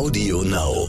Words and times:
Audio 0.00 0.40
Now. 0.40 0.88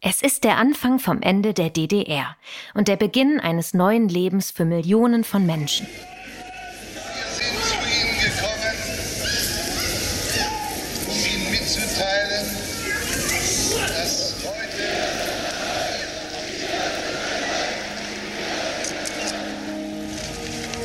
Es 0.00 0.22
ist 0.22 0.44
der 0.44 0.56
Anfang 0.56 0.98
vom 0.98 1.20
Ende 1.20 1.52
der 1.52 1.68
DDR 1.68 2.38
und 2.72 2.88
der 2.88 2.96
Beginn 2.96 3.38
eines 3.38 3.74
neuen 3.74 4.08
Lebens 4.08 4.50
für 4.50 4.64
Millionen 4.64 5.24
von 5.24 5.44
Menschen. 5.44 5.86
Wir 5.86 7.12
sind 7.36 7.62
zu 7.62 7.74
Ihnen 7.84 8.18
gekommen, 8.18 8.76
um 11.06 11.12
Ihnen 11.12 11.50
mitzuteilen, 11.50 12.46
dass 13.76 14.34
heute 14.46 14.90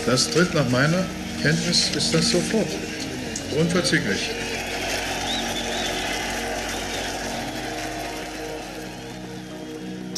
Das 0.05 0.29
tritt 0.29 0.53
nach 0.53 0.67
meiner 0.67 1.05
Kenntnis 1.41 1.95
ist 1.95 2.13
das 2.13 2.31
sofort. 2.31 2.67
Unverzüglich. 3.57 4.44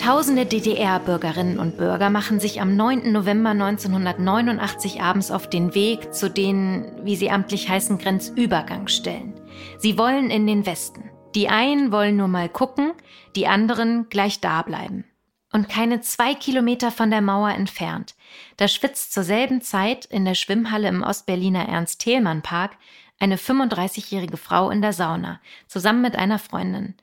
Tausende 0.08 0.46
DDR-Bürgerinnen 0.46 1.60
und 1.60 1.76
Bürger 1.76 2.10
machen 2.10 2.40
sich 2.40 2.62
am 2.62 2.78
9. 2.78 3.12
November 3.12 3.50
1989 3.50 5.02
abends 5.02 5.32
auf 5.32 5.50
den 5.50 5.76
Weg 5.76 6.14
zu 6.14 6.30
den, 6.30 6.86
wie 7.04 7.18
sie 7.18 7.30
amtlich 7.30 7.68
heißen, 7.68 7.98
Grenzübergangsstellen. 7.98 9.34
Sie 9.78 9.98
wollen 9.98 10.30
in 10.30 10.48
den 10.48 10.66
Westen. 10.66 11.10
Die 11.36 11.50
einen 11.50 11.92
wollen 11.92 12.16
nur 12.16 12.30
mal 12.30 12.48
gucken, 12.48 12.94
die 13.36 13.48
anderen 13.48 14.08
gleich 14.08 14.40
da 14.40 14.62
bleiben. 14.62 15.04
Und 15.52 15.68
keine 15.68 16.00
zwei 16.00 16.36
Kilometer 16.36 16.90
von 16.92 17.12
der 17.12 17.20
Mauer 17.20 17.50
entfernt, 17.50 18.16
da 18.56 18.70
schwitzt 18.70 19.12
zur 19.12 19.24
selben 19.24 19.60
Zeit 19.60 20.06
in 20.06 20.24
der 20.24 20.36
Schwimmhalle 20.36 20.88
im 20.88 21.04
Ostberliner 21.04 21.68
Ernst-Thälmann-Park 21.68 22.78
eine 23.20 23.36
35-jährige 23.36 24.38
Frau 24.38 24.70
in 24.70 24.82
der 24.82 24.94
Sauna, 24.94 25.42
zusammen 25.68 26.02
mit 26.02 26.16
einer 26.16 26.40
Freundin. 26.40 26.96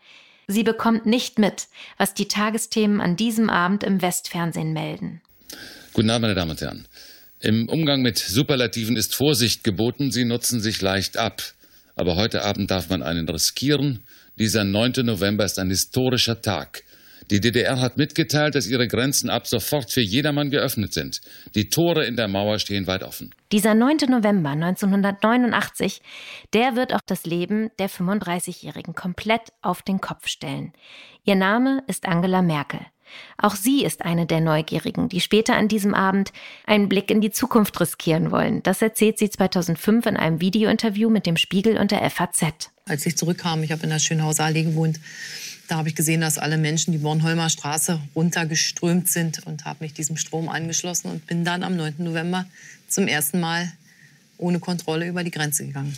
Sie 0.46 0.62
bekommt 0.62 1.06
nicht 1.06 1.38
mit, 1.38 1.68
was 1.96 2.14
die 2.14 2.28
Tagesthemen 2.28 3.00
an 3.00 3.16
diesem 3.16 3.50
Abend 3.50 3.82
im 3.84 4.02
Westfernsehen 4.02 4.72
melden. 4.72 5.22
Guten 5.92 6.10
Abend, 6.10 6.22
meine 6.22 6.34
Damen 6.34 6.50
und 6.50 6.60
Herren. 6.60 6.86
Im 7.40 7.68
Umgang 7.68 8.02
mit 8.02 8.18
Superlativen 8.18 8.96
ist 8.96 9.14
Vorsicht 9.14 9.64
geboten, 9.64 10.10
sie 10.10 10.24
nutzen 10.24 10.60
sich 10.60 10.80
leicht 10.80 11.16
ab. 11.16 11.42
Aber 11.96 12.16
heute 12.16 12.42
Abend 12.42 12.70
darf 12.70 12.88
man 12.88 13.02
einen 13.02 13.28
riskieren. 13.28 14.00
Dieser 14.36 14.64
9. 14.64 15.04
November 15.04 15.44
ist 15.44 15.58
ein 15.58 15.68
historischer 15.68 16.42
Tag. 16.42 16.82
Die 17.30 17.40
DDR 17.40 17.80
hat 17.80 17.96
mitgeteilt, 17.96 18.54
dass 18.54 18.66
ihre 18.66 18.86
Grenzen 18.86 19.30
ab 19.30 19.46
sofort 19.46 19.90
für 19.90 20.02
jedermann 20.02 20.50
geöffnet 20.50 20.92
sind. 20.92 21.20
Die 21.54 21.68
Tore 21.68 22.04
in 22.04 22.16
der 22.16 22.28
Mauer 22.28 22.58
stehen 22.58 22.86
weit 22.86 23.02
offen. 23.02 23.34
Dieser 23.50 23.74
9. 23.74 23.96
November 24.08 24.50
1989, 24.50 26.02
der 26.52 26.76
wird 26.76 26.92
auch 26.92 27.00
das 27.06 27.24
Leben 27.24 27.70
der 27.78 27.88
35-Jährigen 27.88 28.94
komplett 28.94 29.52
auf 29.62 29.82
den 29.82 30.00
Kopf 30.00 30.28
stellen. 30.28 30.72
Ihr 31.24 31.36
Name 31.36 31.82
ist 31.86 32.06
Angela 32.06 32.42
Merkel. 32.42 32.80
Auch 33.38 33.54
sie 33.54 33.84
ist 33.84 34.04
eine 34.04 34.26
der 34.26 34.40
Neugierigen, 34.40 35.08
die 35.08 35.20
später 35.20 35.56
an 35.56 35.68
diesem 35.68 35.94
Abend 35.94 36.32
einen 36.66 36.88
Blick 36.88 37.10
in 37.10 37.20
die 37.20 37.30
Zukunft 37.30 37.80
riskieren 37.80 38.30
wollen. 38.30 38.62
Das 38.62 38.82
erzählt 38.82 39.18
sie 39.18 39.30
2005 39.30 40.06
in 40.06 40.16
einem 40.16 40.40
Videointerview 40.40 41.10
mit 41.10 41.26
dem 41.26 41.36
Spiegel 41.36 41.78
und 41.78 41.90
der 41.90 42.08
FAZ. 42.10 42.73
Als 42.86 43.06
ich 43.06 43.16
zurückkam, 43.16 43.62
ich 43.62 43.72
habe 43.72 43.84
in 43.84 43.88
der 43.88 43.98
Schönhauser 43.98 44.44
Allee 44.44 44.64
gewohnt, 44.64 45.00
da 45.68 45.76
habe 45.76 45.88
ich 45.88 45.94
gesehen, 45.94 46.20
dass 46.20 46.36
alle 46.36 46.58
Menschen 46.58 46.92
die 46.92 46.98
Bornholmer 46.98 47.48
Straße 47.48 47.98
runtergeströmt 48.14 49.08
sind 49.08 49.46
und 49.46 49.64
habe 49.64 49.84
mich 49.84 49.94
diesem 49.94 50.18
Strom 50.18 50.50
angeschlossen 50.50 51.10
und 51.10 51.26
bin 51.26 51.46
dann 51.46 51.62
am 51.62 51.76
9. 51.76 51.94
November 51.98 52.44
zum 52.86 53.08
ersten 53.08 53.40
Mal 53.40 53.72
ohne 54.36 54.60
Kontrolle 54.60 55.08
über 55.08 55.24
die 55.24 55.30
Grenze 55.30 55.64
gegangen. 55.64 55.96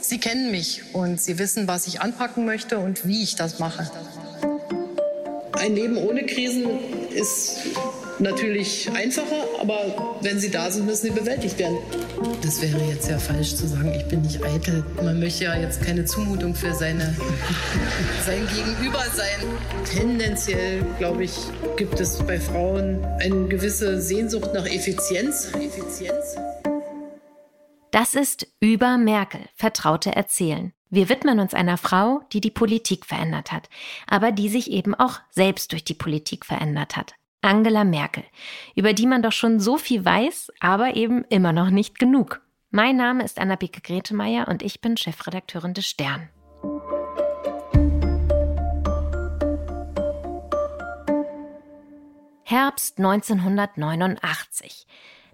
Sie 0.00 0.20
kennen 0.20 0.52
mich 0.52 0.82
und 0.92 1.20
Sie 1.20 1.40
wissen, 1.40 1.66
was 1.66 1.88
ich 1.88 2.00
anpacken 2.00 2.44
möchte 2.44 2.78
und 2.78 3.04
wie 3.04 3.24
ich 3.24 3.34
das 3.34 3.58
mache. 3.58 3.90
Ein 5.54 5.74
Leben 5.74 5.96
ohne 5.96 6.24
Krisen 6.24 6.68
ist 7.10 7.56
natürlich 8.18 8.90
einfacher, 8.92 9.44
aber 9.60 10.16
wenn 10.20 10.38
sie 10.38 10.50
da 10.50 10.70
sind, 10.70 10.86
müssen 10.86 11.06
sie 11.06 11.12
bewältigt 11.12 11.58
werden. 11.58 11.78
Das 12.42 12.60
wäre 12.62 12.82
jetzt 12.84 13.08
ja 13.08 13.18
falsch 13.18 13.54
zu 13.56 13.66
sagen, 13.66 13.92
ich 13.94 14.04
bin 14.06 14.22
nicht 14.22 14.42
eitel. 14.42 14.84
Man 15.02 15.20
möchte 15.20 15.44
ja 15.44 15.56
jetzt 15.56 15.82
keine 15.82 16.04
Zumutung 16.04 16.54
für 16.54 16.72
seine, 16.74 17.14
sein 18.26 18.46
Gegenüber 18.54 19.02
sein. 19.14 19.40
Tendenziell, 19.90 20.84
glaube 20.98 21.24
ich, 21.24 21.32
gibt 21.76 22.00
es 22.00 22.18
bei 22.18 22.38
Frauen 22.38 23.04
eine 23.20 23.46
gewisse 23.48 24.00
Sehnsucht 24.00 24.52
nach 24.54 24.66
Effizienz. 24.66 25.50
Effizienz. 25.54 26.36
Das 27.90 28.14
ist 28.14 28.46
Über 28.60 28.98
Merkel, 28.98 29.40
Vertraute 29.54 30.14
erzählen. 30.14 30.72
Wir 30.90 31.08
widmen 31.08 31.40
uns 31.40 31.54
einer 31.54 31.76
Frau, 31.76 32.22
die 32.32 32.40
die 32.40 32.50
Politik 32.50 33.04
verändert 33.06 33.50
hat, 33.50 33.68
aber 34.06 34.32
die 34.32 34.48
sich 34.48 34.70
eben 34.70 34.94
auch 34.94 35.20
selbst 35.30 35.72
durch 35.72 35.84
die 35.84 35.94
Politik 35.94 36.44
verändert 36.46 36.96
hat. 36.96 37.14
Angela 37.44 37.84
Merkel, 37.84 38.24
über 38.74 38.94
die 38.94 39.06
man 39.06 39.20
doch 39.20 39.32
schon 39.32 39.60
so 39.60 39.76
viel 39.76 40.02
weiß, 40.02 40.50
aber 40.60 40.96
eben 40.96 41.24
immer 41.28 41.52
noch 41.52 41.68
nicht 41.68 41.98
genug. 41.98 42.40
Mein 42.70 42.96
Name 42.96 43.22
ist 43.22 43.38
Anna-Beke 43.38 43.82
Gretemeyer 43.82 44.48
und 44.48 44.62
ich 44.62 44.80
bin 44.80 44.96
Chefredakteurin 44.96 45.74
des 45.74 45.86
Stern. 45.86 46.30
Herbst 52.44 52.96
1989. 52.98 54.86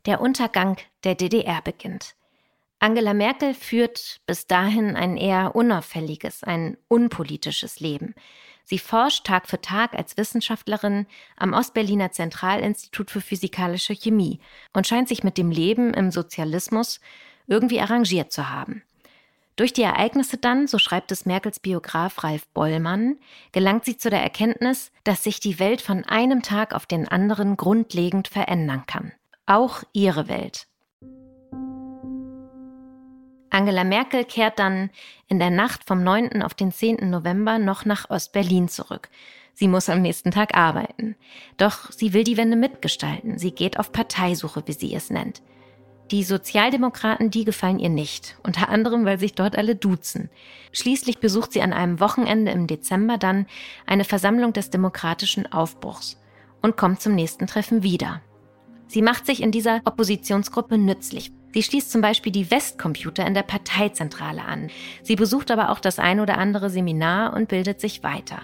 Der 0.05 0.21
Untergang 0.21 0.79
der 1.05 1.15
DDR 1.15 1.63
beginnt. 1.63 2.17
Angela 2.81 3.15
Merkel 3.15 3.55
führt 3.55 4.21
bis 4.27 4.49
dahin 4.49 4.97
ein 4.97 5.17
eher 5.17 5.55
unauffälliges, 5.55 6.43
ein 6.43 6.77
unpolitisches 6.89 7.79
Leben. 7.79 8.15
Sie 8.71 8.79
forscht 8.79 9.27
Tag 9.27 9.49
für 9.49 9.61
Tag 9.61 9.95
als 9.95 10.17
Wissenschaftlerin 10.17 11.07
am 11.37 11.55
Ostberliner 11.55 12.13
Zentralinstitut 12.13 13.11
für 13.11 13.21
physikalische 13.21 13.95
Chemie 13.95 14.39
und 14.73 14.87
scheint 14.87 15.09
sich 15.09 15.25
mit 15.25 15.39
dem 15.39 15.51
Leben 15.51 15.93
im 15.93 16.13
Sozialismus 16.13 17.01
irgendwie 17.49 17.81
arrangiert 17.81 18.31
zu 18.31 18.49
haben. 18.49 18.85
Durch 19.57 19.73
die 19.73 19.83
Ereignisse 19.83 20.37
dann, 20.37 20.69
so 20.69 20.79
schreibt 20.79 21.11
es 21.11 21.27
Merkels 21.27 21.59
Biograf 21.59 22.23
Ralf 22.23 22.47
Bollmann, 22.55 23.19
gelangt 23.51 23.87
sie 23.87 23.97
zu 23.97 24.09
der 24.09 24.23
Erkenntnis, 24.23 24.93
dass 25.03 25.25
sich 25.25 25.41
die 25.41 25.59
Welt 25.59 25.81
von 25.81 26.05
einem 26.05 26.43
Tag 26.43 26.73
auf 26.73 26.87
den 26.87 27.09
anderen 27.09 27.57
grundlegend 27.57 28.29
verändern 28.29 28.85
kann. 28.87 29.11
Auch 29.47 29.83
ihre 29.93 30.29
Welt. 30.29 30.69
Angela 33.51 33.85
Merkel 33.85 34.25
kehrt 34.25 34.59
dann 34.59 34.91
in 35.29 35.39
der 35.39 35.51
Nacht 35.51 35.85
vom 35.85 36.03
9. 36.05 36.43
auf 36.43 36.55
den 36.55 36.73
10. 36.73 37.11
November 37.11 37.59
noch 37.59 37.85
nach 37.85 38.09
Ostberlin 38.09 38.69
zurück. 38.69 39.09
Sie 39.55 39.69
muss 39.69 39.89
am 39.89 40.01
nächsten 40.01 40.31
Tag 40.31 40.57
arbeiten. 40.57 41.17
Doch 41.57 41.91
sie 41.91 42.13
will 42.13 42.25
die 42.25 42.37
Wende 42.37 42.57
mitgestalten. 42.57 43.39
Sie 43.39 43.51
geht 43.51 43.79
auf 43.79 43.93
Parteisuche, 43.93 44.63
wie 44.67 44.73
sie 44.73 44.95
es 44.95 45.11
nennt. 45.11 45.43
Die 46.11 46.25
Sozialdemokraten, 46.25 47.31
die 47.31 47.45
gefallen 47.45 47.79
ihr 47.79 47.89
nicht, 47.89 48.37
unter 48.43 48.69
anderem, 48.69 49.05
weil 49.05 49.21
sich 49.21 49.35
dort 49.35 49.57
alle 49.57 49.77
duzen. 49.77 50.29
Schließlich 50.73 51.19
besucht 51.19 51.53
sie 51.53 51.63
an 51.63 51.73
einem 51.73 52.01
Wochenende 52.01 52.51
im 52.53 52.67
Dezember 52.67 53.17
dann 53.17 53.47
eine 53.87 54.05
Versammlung 54.05 54.53
des 54.53 54.71
demokratischen 54.71 55.53
Aufbruchs 55.53 56.21
und 56.63 56.77
kommt 56.77 57.01
zum 57.01 57.15
nächsten 57.15 57.47
Treffen 57.47 57.83
wieder. 57.83 58.23
Sie 58.89 59.03
macht 59.03 59.25
sich 59.25 59.41
in 59.41 59.53
dieser 59.53 59.83
Oppositionsgruppe 59.85 60.79
nützlich, 60.79 61.31
Sie 61.53 61.63
schließt 61.63 61.91
zum 61.91 62.01
Beispiel 62.01 62.33
die 62.33 62.51
Westcomputer 62.51 63.27
in 63.27 63.35
der 63.35 63.43
Parteizentrale 63.43 64.45
an. 64.45 64.71
Sie 65.03 65.17
besucht 65.17 65.51
aber 65.51 65.71
auch 65.71 65.81
das 65.81 65.99
ein 65.99 66.21
oder 66.21 66.39
andere 66.39 66.71
Seminar 66.71 67.35
und 67.35 67.49
bildet 67.49 67.81
sich 67.81 68.03
weiter. 68.03 68.41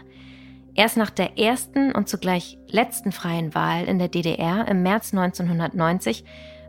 Erst 0.74 0.96
nach 0.96 1.10
der 1.10 1.38
ersten 1.38 1.92
und 1.92 2.08
zugleich 2.08 2.58
letzten 2.68 3.10
freien 3.10 3.54
Wahl 3.54 3.84
in 3.84 3.98
der 3.98 4.08
DDR 4.08 4.68
im 4.68 4.82
März 4.82 5.14
1990 5.14 6.24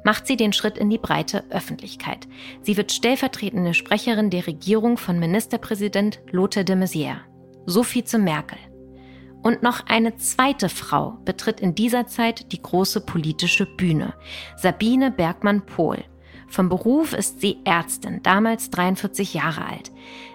macht 0.06 0.28
sie 0.28 0.38
den 0.38 0.54
Schritt 0.54 0.78
in 0.78 0.90
die 0.90 0.98
breite 0.98 1.44
Öffentlichkeit. 1.50 2.28
Sie 2.62 2.78
wird 2.78 2.94
stellvertretende 2.94 3.74
Sprecherin 3.74 4.30
der 4.30 4.48
Regierung 4.48 4.98
von 4.98 5.20
Ministerpräsident 5.20 6.22
Lothar 6.32 6.64
de 6.64 6.78
Maizière. 6.78 7.18
So 7.66 7.84
viel 7.84 8.06
zu 8.06 8.18
Merkel. 8.18 8.58
Und 9.44 9.64
noch 9.64 9.86
eine 9.88 10.16
zweite 10.16 10.70
Frau 10.70 11.18
betritt 11.26 11.60
in 11.60 11.76
dieser 11.76 12.08
Zeit 12.08 12.54
die 12.54 12.62
große 12.62 13.02
politische 13.02 13.66
Bühne. 13.66 14.14
Sabine 14.56 15.12
Bergmann-Pohl. 15.12 16.06
Vom 16.48 16.70
Beruf 16.70 17.14
ist 17.14 17.42
sie 17.42 17.58
Ärztin, 17.66 18.22
damals 18.24 18.70
43 18.70 19.34
Jahre 19.34 19.66
alt. 19.66 19.92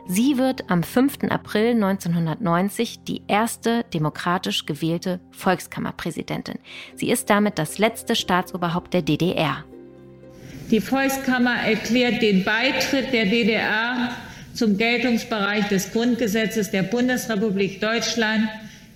Sie 0.07 0.37
wird 0.37 0.71
am 0.71 0.83
5. 0.83 1.25
April 1.31 1.71
1990 1.71 3.01
die 3.05 3.23
erste 3.29 3.85
demokratisch 3.95 4.67
gewählte 4.67 5.21
Volkskammerpräsidentin. 5.31 6.59
Sie 6.97 7.11
ist 7.11 7.31
damit 7.31 7.59
das 7.59 7.79
letzte 7.79 8.15
Staatsoberhaupt 8.15 8.93
der 8.95 9.03
DDR. 9.03 9.65
Die 10.71 10.81
Volkskammer 10.81 11.57
erklärt 11.57 12.23
den 12.23 12.45
Beitritt 12.45 13.13
der 13.13 13.27
DDR 13.27 14.11
zum 14.55 14.77
Geltungsbereich 14.77 15.69
des 15.69 15.93
Grundgesetzes 15.93 16.71
der 16.71 16.83
Bundesrepublik 16.83 17.81
Deutschland 17.81 18.49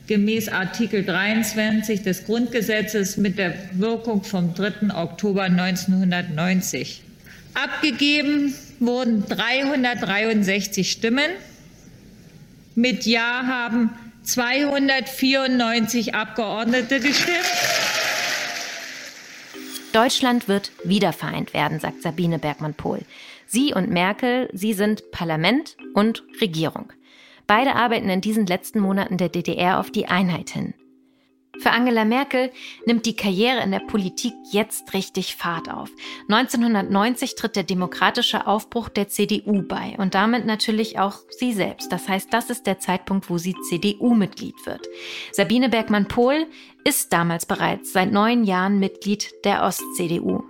gemäß 0.06 0.48
Artikel 0.48 1.04
23 1.04 2.02
des 2.02 2.24
Grundgesetzes 2.24 3.16
mit 3.16 3.38
der 3.38 3.54
Wirkung 3.72 4.22
vom 4.22 4.54
3. 4.54 4.94
Oktober 4.94 5.42
1990. 5.44 7.02
Abgegeben 7.56 8.54
wurden 8.80 9.24
363 9.26 10.92
Stimmen. 10.92 11.30
Mit 12.74 13.06
Ja 13.06 13.46
haben 13.46 13.90
294 14.24 16.14
Abgeordnete 16.14 17.00
gestimmt. 17.00 17.38
Deutschland 19.92 20.48
wird 20.48 20.70
wiedervereint 20.84 21.54
werden, 21.54 21.80
sagt 21.80 22.02
Sabine 22.02 22.38
Bergmann-Pohl. 22.38 23.00
Sie 23.46 23.72
und 23.72 23.88
Merkel, 23.88 24.50
sie 24.52 24.74
sind 24.74 25.10
Parlament 25.10 25.78
und 25.94 26.24
Regierung. 26.42 26.92
Beide 27.46 27.74
arbeiten 27.74 28.10
in 28.10 28.20
diesen 28.20 28.44
letzten 28.44 28.80
Monaten 28.80 29.16
der 29.16 29.30
DDR 29.30 29.80
auf 29.80 29.90
die 29.90 30.08
Einheit 30.08 30.50
hin. 30.50 30.74
Für 31.60 31.70
Angela 31.70 32.04
Merkel 32.04 32.52
nimmt 32.86 33.06
die 33.06 33.16
Karriere 33.16 33.62
in 33.62 33.70
der 33.70 33.80
Politik 33.80 34.34
jetzt 34.50 34.92
richtig 34.94 35.36
Fahrt 35.36 35.70
auf. 35.70 35.90
1990 36.28 37.34
tritt 37.34 37.56
der 37.56 37.62
demokratische 37.62 38.46
Aufbruch 38.46 38.88
der 38.88 39.08
CDU 39.08 39.62
bei 39.62 39.94
und 39.98 40.14
damit 40.14 40.46
natürlich 40.46 40.98
auch 40.98 41.20
sie 41.30 41.52
selbst. 41.52 41.90
Das 41.92 42.08
heißt, 42.08 42.32
das 42.32 42.50
ist 42.50 42.66
der 42.66 42.78
Zeitpunkt, 42.78 43.30
wo 43.30 43.38
sie 43.38 43.54
CDU-Mitglied 43.68 44.54
wird. 44.66 44.86
Sabine 45.32 45.68
Bergmann-Pohl 45.68 46.46
ist 46.84 47.12
damals 47.12 47.46
bereits 47.46 47.92
seit 47.92 48.12
neun 48.12 48.44
Jahren 48.44 48.78
Mitglied 48.78 49.30
der 49.44 49.64
Ost-CDU. 49.64 50.42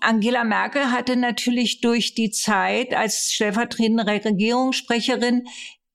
Angela 0.00 0.44
Merkel 0.44 0.90
hatte 0.92 1.16
natürlich 1.16 1.80
durch 1.80 2.14
die 2.14 2.30
Zeit 2.30 2.94
als 2.94 3.32
stellvertretende 3.32 4.06
Regierungssprecherin 4.06 5.44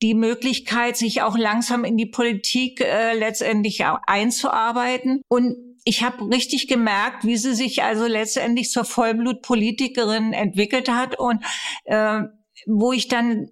die 0.04 0.14
Möglichkeit, 0.14 0.98
sich 0.98 1.22
auch 1.22 1.38
langsam 1.38 1.86
in 1.86 1.96
die 1.96 2.06
Politik 2.06 2.82
äh, 2.82 3.18
letztendlich 3.18 3.86
einzuarbeiten. 3.86 5.22
Und 5.30 5.56
ich 5.86 6.04
habe 6.04 6.30
richtig 6.30 6.68
gemerkt, 6.68 7.24
wie 7.24 7.38
sie 7.38 7.56
sich 7.56 7.84
also 7.84 8.06
letztendlich 8.06 8.70
zur 8.70 8.84
Vollblutpolitikerin 8.84 10.34
entwickelt 10.34 10.90
hat 10.90 11.18
und 11.18 11.44
äh, 11.86 12.22
wo 12.68 12.92
ich 12.92 13.08
dann 13.08 13.50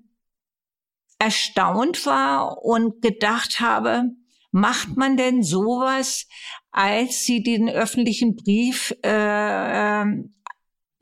erstaunt 1.20 2.06
war 2.06 2.64
und 2.64 3.02
gedacht 3.02 3.62
habe, 3.62 4.10
macht 4.52 4.98
man 4.98 5.16
denn 5.16 5.44
sowas, 5.44 6.28
als 6.72 7.22
sie 7.22 7.44
den 7.44 7.70
öffentlichen 7.70 8.36
Brief 8.36 8.94
äh, 9.04 10.02
ähm, 10.02 10.36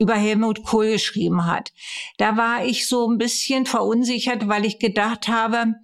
über 0.00 0.14
Helmut 0.14 0.64
Kohl 0.64 0.92
geschrieben 0.92 1.46
hat. 1.46 1.72
Da 2.16 2.36
war 2.36 2.64
ich 2.64 2.88
so 2.88 3.08
ein 3.08 3.18
bisschen 3.18 3.66
verunsichert, 3.66 4.48
weil 4.48 4.64
ich 4.64 4.78
gedacht 4.78 5.28
habe, 5.28 5.74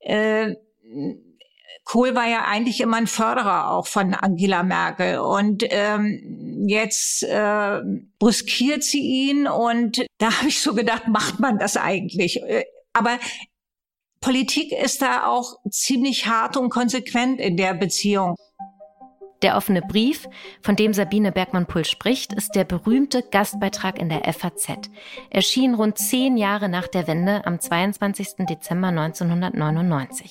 äh, 0.00 0.56
Kohl 1.84 2.14
war 2.14 2.28
ja 2.28 2.44
eigentlich 2.44 2.80
immer 2.80 2.96
ein 2.96 3.06
Förderer 3.06 3.70
auch 3.70 3.86
von 3.86 4.14
Angela 4.14 4.62
Merkel 4.62 5.18
und 5.18 5.64
ähm, 5.70 6.64
jetzt 6.68 7.22
äh, 7.22 7.80
brüskiert 8.18 8.84
sie 8.84 9.00
ihn 9.00 9.46
und 9.46 10.04
da 10.18 10.38
habe 10.38 10.48
ich 10.48 10.60
so 10.60 10.74
gedacht, 10.74 11.08
macht 11.08 11.40
man 11.40 11.58
das 11.58 11.76
eigentlich? 11.76 12.42
Äh, 12.42 12.64
aber 12.92 13.18
Politik 14.20 14.72
ist 14.72 15.02
da 15.02 15.26
auch 15.26 15.56
ziemlich 15.70 16.26
hart 16.26 16.56
und 16.56 16.70
konsequent 16.70 17.40
in 17.40 17.56
der 17.56 17.74
Beziehung. 17.74 18.36
Der 19.42 19.56
offene 19.56 19.82
Brief, 19.82 20.28
von 20.60 20.76
dem 20.76 20.94
Sabine 20.94 21.32
Bergmann-Pull 21.32 21.84
spricht, 21.84 22.32
ist 22.32 22.54
der 22.54 22.64
berühmte 22.64 23.22
Gastbeitrag 23.22 23.98
in 23.98 24.08
der 24.08 24.32
FAZ. 24.32 24.68
Erschien 25.30 25.74
rund 25.74 25.98
zehn 25.98 26.36
Jahre 26.36 26.68
nach 26.68 26.86
der 26.86 27.08
Wende 27.08 27.44
am 27.44 27.58
22. 27.58 28.46
Dezember 28.48 28.88
1999. 28.88 30.30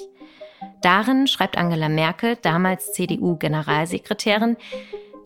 Darin 0.82 1.28
schreibt 1.28 1.58
Angela 1.58 1.90
Merkel, 1.90 2.38
damals 2.42 2.94
CDU-Generalsekretärin, 2.94 4.56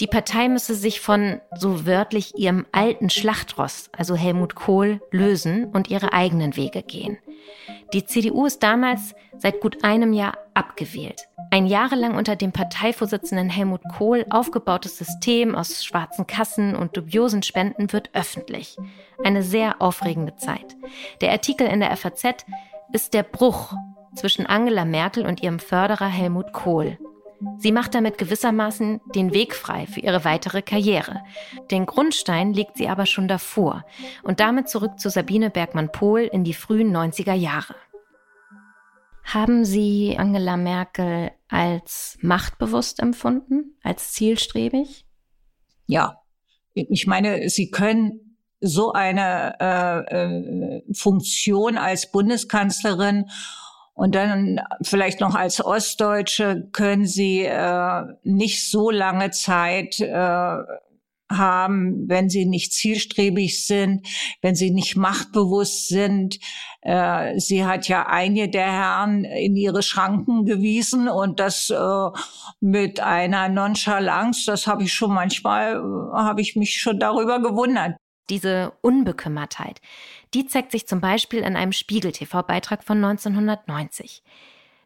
die 0.02 0.08
Partei 0.08 0.50
müsse 0.50 0.76
sich 0.76 1.00
von 1.00 1.40
so 1.56 1.86
wörtlich 1.86 2.38
ihrem 2.38 2.66
alten 2.72 3.10
Schlachtross, 3.10 3.90
also 3.96 4.16
Helmut 4.16 4.56
Kohl, 4.56 5.00
lösen 5.12 5.66
und 5.66 5.90
ihre 5.90 6.12
eigenen 6.12 6.58
Wege 6.58 6.84
gehen. 6.84 7.18
Die 7.96 8.04
CDU 8.04 8.46
ist 8.46 8.62
damals 8.62 9.16
seit 9.38 9.62
gut 9.62 9.86
einem 9.86 10.12
Jahr 10.12 10.38
abgewählt. 10.54 11.30
Ein 11.50 11.66
jahrelang 11.66 12.18
unter 12.18 12.36
dem 12.36 12.52
Parteivorsitzenden 12.52 13.50
Helmut 13.50 13.84
Kohl 13.98 14.26
aufgebautes 14.30 14.98
System 14.98 15.56
aus 15.56 15.86
schwarzen 15.86 16.28
Kassen 16.28 16.76
und 16.76 16.98
dubiosen 16.98 17.42
Spenden 17.42 17.94
wird 17.94 18.10
öffentlich. 18.12 18.76
Eine 19.24 19.44
sehr 19.44 19.82
aufregende 19.82 20.36
Zeit. 20.36 20.76
Der 21.22 21.32
Artikel 21.32 21.68
in 21.68 21.80
der 21.80 21.96
FAZ 21.96 22.46
ist 22.92 23.14
der 23.14 23.24
Bruch 23.24 23.72
zwischen 24.14 24.46
Angela 24.46 24.84
Merkel 24.84 25.26
und 25.26 25.42
ihrem 25.42 25.60
Förderer 25.60 26.10
Helmut 26.10 26.52
Kohl. 26.52 26.98
Sie 27.58 27.72
macht 27.72 27.96
damit 27.96 28.18
gewissermaßen 28.18 29.02
den 29.14 29.34
Weg 29.34 29.56
frei 29.56 29.86
für 29.88 30.00
ihre 30.00 30.26
weitere 30.26 30.62
Karriere. 30.62 31.22
Den 31.72 31.86
Grundstein 31.86 32.54
legt 32.54 32.78
sie 32.78 32.88
aber 32.88 33.06
schon 33.06 33.28
davor 33.28 33.86
und 34.24 34.40
damit 34.40 34.70
zurück 34.70 35.00
zu 35.00 35.10
Sabine 35.10 35.50
Bergmann-Pohl 35.50 36.22
in 36.22 36.44
die 36.44 36.54
frühen 36.54 36.96
90er 36.96 37.34
Jahre. 37.34 37.76
Haben 39.26 39.66
Sie 39.66 40.16
Angela 40.18 40.56
Merkel 40.56 41.32
als 41.50 42.18
machtbewusst 42.22 43.00
empfunden, 43.00 43.76
als 43.84 44.14
zielstrebig? 44.14 45.06
Ja, 45.88 46.22
ich 46.74 47.08
meine, 47.08 47.50
Sie 47.50 47.72
können 47.72 48.38
so 48.62 48.94
eine 48.94 49.56
äh, 49.60 50.16
äh, 50.16 50.94
Funktion 50.94 51.78
als 51.78 52.12
Bundeskanzlerin 52.12 53.26
und 53.94 54.14
dann 54.14 54.60
vielleicht 54.82 55.22
noch 55.22 55.36
als 55.36 55.64
Ostdeutsche 55.64 56.68
können 56.74 57.06
sie 57.06 57.44
äh, 57.44 58.04
nicht 58.24 58.70
so 58.70 58.92
lange 58.92 59.32
Zeit 59.32 60.00
äh, 60.02 60.58
haben, 61.32 62.08
wenn 62.08 62.30
sie 62.30 62.46
nicht 62.46 62.74
zielstrebig 62.74 63.66
sind, 63.66 64.08
wenn 64.42 64.56
sie 64.56 64.72
nicht 64.72 64.96
machtbewusst 64.96 65.88
sind. 65.88 66.40
Äh, 66.82 67.40
sie 67.40 67.66
hat 67.66 67.88
ja 67.88 68.06
einige 68.08 68.50
der 68.50 68.72
Herren 68.72 69.24
in 69.24 69.56
ihre 69.56 69.82
Schranken 69.82 70.46
gewiesen 70.46 71.08
und 71.08 71.40
das 71.40 71.70
äh, 71.70 72.10
mit 72.60 73.00
einer 73.00 73.50
Nonchalance, 73.50 74.46
das 74.46 74.68
habe 74.68 74.84
ich 74.84 74.94
schon 74.94 75.14
manchmal, 75.14 75.76
äh, 75.76 76.18
habe 76.18 76.42
ich 76.42 76.56
mich 76.56 76.80
schon 76.80 77.00
darüber 77.00 77.42
gewundert. 77.42 77.96
Diese 78.30 78.74
Unbekümmertheit, 78.82 79.82
die 80.34 80.48
zeigt 80.48 80.72
sich 80.72 80.88
zum 80.88 81.00
Beispiel 81.00 81.40
in 81.40 81.56
einem 81.56 81.72
Spiegel-TV-Beitrag 81.72 82.84
von 82.84 83.04
1990. 83.04 84.24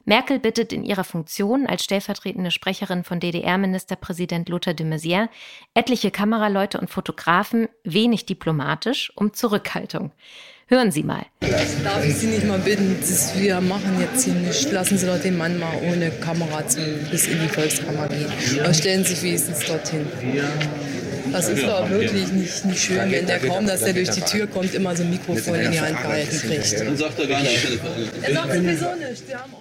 Merkel 0.05 0.39
bittet 0.39 0.73
in 0.73 0.83
ihrer 0.83 1.03
Funktion 1.03 1.67
als 1.67 1.83
stellvertretende 1.83 2.51
Sprecherin 2.51 3.03
von 3.03 3.19
DDR-Ministerpräsident 3.19 4.49
Lothar 4.49 4.73
de 4.73 4.85
Maizière 4.85 5.29
etliche 5.73 6.09
Kameraleute 6.09 6.79
und 6.79 6.89
Fotografen 6.89 7.67
wenig 7.83 8.25
diplomatisch 8.25 9.11
um 9.15 9.33
Zurückhaltung. 9.33 10.11
Hören 10.67 10.91
Sie 10.91 11.01
mal. 11.01 11.25
Darf 11.83 12.05
ich 12.05 12.15
Sie 12.15 12.27
nicht 12.27 12.45
mal 12.45 12.59
bitten, 12.59 12.95
das, 12.99 13.37
wir 13.39 13.59
machen 13.59 13.99
jetzt 13.99 14.23
hier 14.23 14.35
nicht. 14.35 14.71
Lassen 14.71 14.99
Sie 14.99 15.07
doch 15.07 15.19
den 15.19 15.35
Mann 15.35 15.59
mal 15.59 15.73
ohne 15.81 16.11
Kamera 16.11 16.67
zum, 16.67 16.83
bis 17.09 17.27
in 17.27 17.41
die 17.41 17.47
Volkskammer 17.47 18.07
gehen. 18.07 18.31
Aber 18.63 18.73
stellen 18.73 19.03
Sie 19.03 19.19
wenigstens 19.23 19.65
dorthin. 19.65 20.05
Das 21.31 21.49
ist 21.49 21.63
doch 21.63 21.89
wirklich 21.89 22.31
nicht, 22.31 22.65
nicht 22.65 22.81
schön, 22.81 23.11
wenn 23.11 23.25
der 23.25 23.39
kaum, 23.39 23.65
dass 23.65 23.81
er 23.81 23.93
durch 23.93 24.09
die 24.09 24.21
Tür 24.21 24.47
kommt, 24.47 24.73
immer 24.73 24.95
so 24.95 25.03
ein 25.03 25.09
Mikrofon 25.09 25.55
in 25.55 25.71
die 25.71 25.79
Hand 25.79 26.01
gehalten 26.01 26.39
kriegt. 26.39 26.75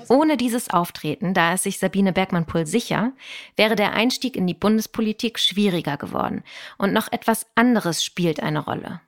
Ohne 0.09 0.37
dieses 0.37 0.71
Auftreten, 0.71 1.35
da 1.35 1.55
ist 1.55 1.65
sich 1.65 1.79
Sabine 1.79 2.13
Bergmann-Pull 2.13 2.67
sicher, 2.67 3.13
wäre 3.57 3.77
der 3.77 3.93
Einstieg 3.93 4.37
in 4.37 4.47
die 4.47 4.55
Bundespolitik 4.55 5.39
schwieriger 5.39 5.97
geworden. 5.97 6.43
Und 6.79 6.93
noch 6.93 7.13
etwas 7.13 7.47
anderes 7.55 8.05
spielt 8.05 8.43
eine 8.43 8.61
Rolle. 8.61 9.01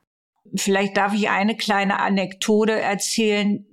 Vielleicht 0.56 0.96
darf 0.96 1.14
ich 1.14 1.28
eine 1.28 1.56
kleine 1.56 2.00
Anekdote 2.00 2.72
erzählen. 2.72 3.64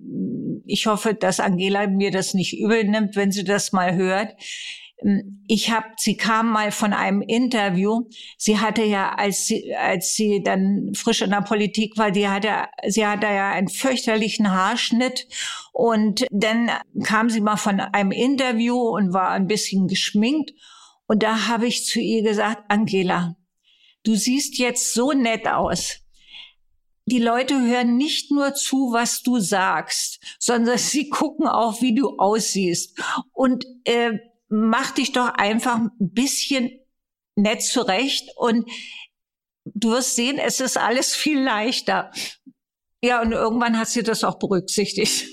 Ich 0.66 0.86
hoffe, 0.86 1.14
dass 1.14 1.40
Angela 1.40 1.88
mir 1.88 2.12
das 2.12 2.34
nicht 2.34 2.60
übel 2.60 2.84
nimmt, 2.84 3.16
wenn 3.16 3.32
sie 3.32 3.44
das 3.44 3.72
mal 3.72 3.96
hört. 3.96 4.36
Ich 5.48 5.72
habe, 5.72 5.86
sie 5.98 6.18
kam 6.18 6.52
mal 6.52 6.72
von 6.72 6.92
einem 6.92 7.22
Interview. 7.22 8.10
Sie 8.38 8.60
hatte 8.60 8.84
ja, 8.84 9.14
als 9.14 9.46
sie, 9.46 9.76
als 9.76 10.16
sie 10.16 10.42
dann 10.44 10.92
frisch 10.96 11.22
in 11.22 11.30
der 11.30 11.42
Politik 11.42 11.98
war, 11.98 12.10
die 12.10 12.28
hatte, 12.28 12.68
sie 12.88 13.06
hatte 13.06 13.28
ja 13.28 13.52
einen 13.52 13.68
fürchterlichen 13.68 14.52
Haarschnitt. 14.52 15.28
Und 15.72 16.26
dann 16.32 16.72
kam 17.04 17.30
sie 17.30 17.42
mal 17.42 17.58
von 17.58 17.80
einem 17.80 18.12
Interview 18.12 18.76
und 18.76 19.14
war 19.14 19.30
ein 19.30 19.48
bisschen 19.48 19.88
geschminkt. 19.88 20.54
Und 21.08 21.22
da 21.22 21.48
habe 21.48 21.68
ich 21.68 21.86
zu 21.86 22.00
ihr 22.00 22.24
gesagt, 22.24 22.64
Angela, 22.68 23.38
du 24.04 24.16
siehst 24.16 24.58
jetzt 24.58 24.94
so 24.94 25.12
nett 25.12 25.48
aus 25.48 26.02
die 27.08 27.20
Leute 27.20 27.62
hören 27.62 27.96
nicht 27.96 28.32
nur 28.32 28.54
zu, 28.54 28.92
was 28.92 29.24
du 29.24 29.40
sagst, 29.40 30.20
sondern 30.40 30.78
sie 30.78 31.10
gucken 31.10 31.48
auch, 31.48 31.82
wie 31.82 31.96
du 31.96 32.18
aussiehst. 32.18 33.00
Und 33.34 33.66
äh, 33.86 34.20
mach 34.50 34.92
dich 34.92 35.12
doch 35.12 35.30
einfach 35.30 35.78
ein 35.78 35.92
bisschen 36.00 36.72
nett 37.36 37.62
zurecht 37.62 38.30
und 38.36 38.70
du 39.66 39.92
wirst 39.92 40.16
sehen, 40.16 40.40
es 40.40 40.60
ist 40.60 40.78
alles 40.78 41.16
viel 41.16 41.42
leichter. 41.42 42.12
Ja, 43.02 43.22
und 43.22 43.32
irgendwann 43.32 43.78
hat 43.78 43.90
sie 43.90 44.04
das 44.04 44.24
auch 44.24 44.40
berücksichtigt. 44.40 45.28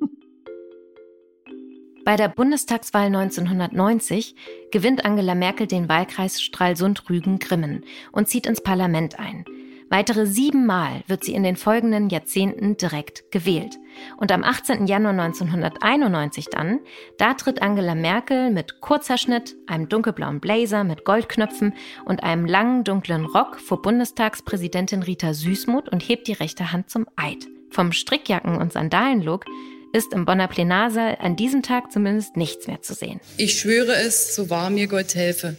Bei 2.04 2.16
der 2.16 2.28
Bundestagswahl 2.28 3.06
1990 3.06 4.34
gewinnt 4.70 5.04
Angela 5.04 5.34
Merkel 5.34 5.66
den 5.66 5.88
Wahlkreis 5.88 6.40
Stralsund-Rügen-Grimmen 6.40 7.84
und 8.12 8.28
zieht 8.28 8.46
ins 8.46 8.62
Parlament 8.62 9.18
ein. 9.18 9.44
Weitere 9.90 10.26
siebenmal 10.26 11.02
wird 11.06 11.24
sie 11.24 11.32
in 11.32 11.42
den 11.42 11.56
folgenden 11.56 12.10
Jahrzehnten 12.10 12.76
direkt 12.76 13.30
gewählt. 13.30 13.78
Und 14.18 14.30
am 14.32 14.44
18. 14.44 14.86
Januar 14.86 15.12
1991 15.12 16.46
dann, 16.50 16.80
da 17.16 17.34
tritt 17.34 17.62
Angela 17.62 17.94
Merkel 17.94 18.50
mit 18.50 18.80
kurzer 18.80 19.16
Schnitt, 19.16 19.56
einem 19.66 19.88
dunkelblauen 19.88 20.40
Blazer 20.40 20.84
mit 20.84 21.04
Goldknöpfen 21.04 21.74
und 22.04 22.22
einem 22.22 22.44
langen 22.44 22.84
dunklen 22.84 23.24
Rock 23.24 23.58
vor 23.58 23.80
Bundestagspräsidentin 23.80 25.02
Rita 25.02 25.32
Süßmuth 25.32 25.88
und 25.88 26.06
hebt 26.06 26.28
die 26.28 26.34
rechte 26.34 26.70
Hand 26.70 26.90
zum 26.90 27.06
Eid. 27.16 27.46
Vom 27.70 27.92
Strickjacken- 27.92 28.58
und 28.58 28.72
Sandalenlook 28.72 29.46
ist 29.94 30.12
im 30.12 30.26
Bonner 30.26 30.48
Plenarsaal 30.48 31.16
an 31.18 31.36
diesem 31.36 31.62
Tag 31.62 31.90
zumindest 31.92 32.36
nichts 32.36 32.66
mehr 32.66 32.82
zu 32.82 32.92
sehen. 32.92 33.20
Ich 33.38 33.58
schwöre 33.58 33.94
es, 33.96 34.34
so 34.34 34.50
wahr 34.50 34.68
mir 34.68 34.86
Gott 34.86 35.14
helfe. 35.14 35.56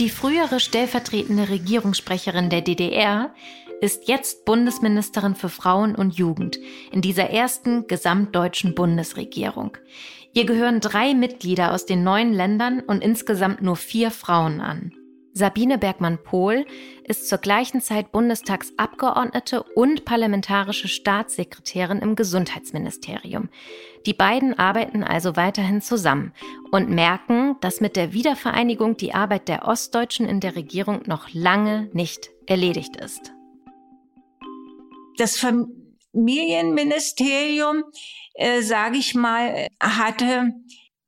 Die 0.00 0.10
frühere 0.10 0.60
stellvertretende 0.60 1.48
Regierungssprecherin 1.48 2.50
der 2.50 2.60
DDR 2.60 3.34
ist 3.80 4.06
jetzt 4.06 4.44
Bundesministerin 4.44 5.34
für 5.34 5.48
Frauen 5.48 5.96
und 5.96 6.16
Jugend 6.16 6.56
in 6.92 7.00
dieser 7.00 7.30
ersten 7.30 7.88
gesamtdeutschen 7.88 8.76
Bundesregierung. 8.76 9.76
Ihr 10.34 10.44
gehören 10.44 10.78
drei 10.78 11.14
Mitglieder 11.14 11.72
aus 11.72 11.84
den 11.84 12.04
neuen 12.04 12.32
Ländern 12.32 12.78
und 12.78 13.02
insgesamt 13.02 13.60
nur 13.60 13.74
vier 13.74 14.12
Frauen 14.12 14.60
an. 14.60 14.92
Sabine 15.32 15.78
Bergmann-Pohl 15.78 16.64
ist 17.04 17.28
zur 17.28 17.38
gleichen 17.38 17.80
Zeit 17.80 18.12
Bundestagsabgeordnete 18.12 19.62
und 19.62 20.04
parlamentarische 20.04 20.88
Staatssekretärin 20.88 21.98
im 21.98 22.14
Gesundheitsministerium. 22.14 23.48
Die 24.06 24.14
beiden 24.14 24.58
arbeiten 24.58 25.04
also 25.04 25.36
weiterhin 25.36 25.80
zusammen 25.80 26.32
und 26.70 26.88
merken, 26.88 27.56
dass 27.60 27.80
mit 27.80 27.96
der 27.96 28.12
Wiedervereinigung 28.12 28.96
die 28.96 29.14
Arbeit 29.14 29.48
der 29.48 29.66
Ostdeutschen 29.66 30.26
in 30.26 30.38
der 30.40 30.54
Regierung 30.56 31.02
noch 31.06 31.28
lange 31.32 31.90
nicht 31.92 32.30
erledigt 32.46 32.96
ist. 32.96 33.32
Das 35.16 35.38
Familienministerium, 35.38 37.84
äh, 38.34 38.62
sage 38.62 38.98
ich 38.98 39.14
mal, 39.14 39.68
hatte 39.80 40.52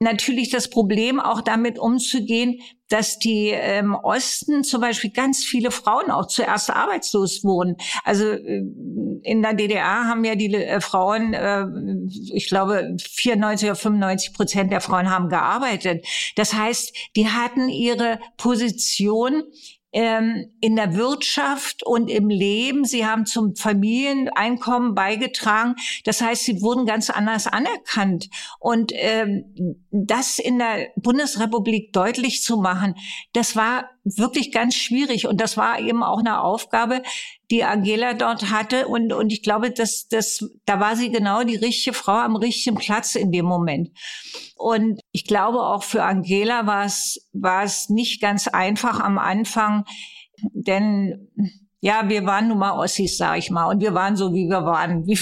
natürlich 0.00 0.48
das 0.48 0.70
Problem, 0.70 1.20
auch 1.20 1.42
damit 1.42 1.78
umzugehen, 1.78 2.60
dass 2.88 3.18
die 3.18 3.50
im 3.50 3.94
Osten 3.94 4.64
zum 4.64 4.80
Beispiel 4.80 5.10
ganz 5.10 5.44
viele 5.44 5.70
Frauen 5.70 6.10
auch 6.10 6.26
zuerst 6.26 6.70
arbeitslos 6.70 7.44
wurden. 7.44 7.76
Also 8.02 8.24
äh, 8.24 8.64
in 9.22 9.42
der 9.42 9.54
DDR 9.54 10.08
haben 10.08 10.24
ja 10.24 10.34
die 10.34 10.52
äh, 10.54 10.80
Frauen, 10.80 11.34
äh, 11.34 11.66
ich 12.34 12.48
glaube 12.48 12.96
94 12.98 13.68
oder 13.68 13.76
95 13.76 14.32
Prozent 14.32 14.72
der 14.72 14.80
Frauen 14.80 15.10
haben 15.10 15.28
gearbeitet. 15.28 16.04
Das 16.34 16.54
heißt, 16.54 16.96
die 17.14 17.28
hatten 17.28 17.68
ihre 17.68 18.18
Position 18.38 19.44
ähm, 19.92 20.52
in 20.60 20.76
der 20.76 20.94
Wirtschaft 20.94 21.84
und 21.84 22.10
im 22.10 22.28
Leben. 22.28 22.84
Sie 22.84 23.06
haben 23.06 23.26
zum 23.26 23.56
Familieneinkommen 23.56 24.94
beigetragen. 24.94 25.74
Das 26.04 26.20
heißt, 26.20 26.44
sie 26.44 26.62
wurden 26.62 26.86
ganz 26.86 27.10
anders 27.10 27.46
anerkannt. 27.46 28.28
Und 28.58 28.92
ähm, 28.94 29.86
das 29.90 30.38
in 30.38 30.58
der 30.58 30.88
Bundesrepublik 30.96 31.92
deutlich 31.92 32.42
zu 32.42 32.56
machen, 32.56 32.94
das 33.32 33.56
war 33.56 33.90
wirklich 34.04 34.52
ganz 34.52 34.74
schwierig. 34.74 35.26
Und 35.26 35.40
das 35.40 35.56
war 35.56 35.80
eben 35.80 36.02
auch 36.02 36.20
eine 36.20 36.42
Aufgabe, 36.42 37.02
die 37.50 37.64
Angela 37.64 38.14
dort 38.14 38.50
hatte. 38.50 38.86
Und, 38.88 39.12
und 39.12 39.32
ich 39.32 39.42
glaube, 39.42 39.70
dass, 39.70 40.06
dass, 40.08 40.44
da 40.66 40.80
war 40.80 40.96
sie 40.96 41.10
genau 41.10 41.42
die 41.42 41.56
richtige 41.56 41.94
Frau 41.94 42.12
am 42.12 42.36
richtigen 42.36 42.76
Platz 42.76 43.14
in 43.14 43.32
dem 43.32 43.46
Moment. 43.46 43.90
Und 44.56 45.00
ich 45.12 45.24
glaube, 45.24 45.60
auch 45.60 45.82
für 45.82 46.04
Angela 46.04 46.66
war 46.66 46.84
es, 46.84 47.28
war 47.32 47.64
es 47.64 47.88
nicht 47.88 48.20
ganz 48.20 48.48
einfach 48.48 49.00
am 49.00 49.18
Anfang, 49.18 49.84
denn 50.52 51.28
ja, 51.80 52.08
wir 52.08 52.26
waren 52.26 52.48
nun 52.48 52.58
mal 52.58 52.78
Ossis, 52.78 53.16
sag 53.16 53.38
ich 53.38 53.50
mal. 53.50 53.66
Und 53.66 53.80
wir 53.80 53.94
waren 53.94 54.16
so, 54.16 54.34
wie 54.34 54.48
wir 54.48 54.64
waren, 54.64 55.06
wie, 55.06 55.16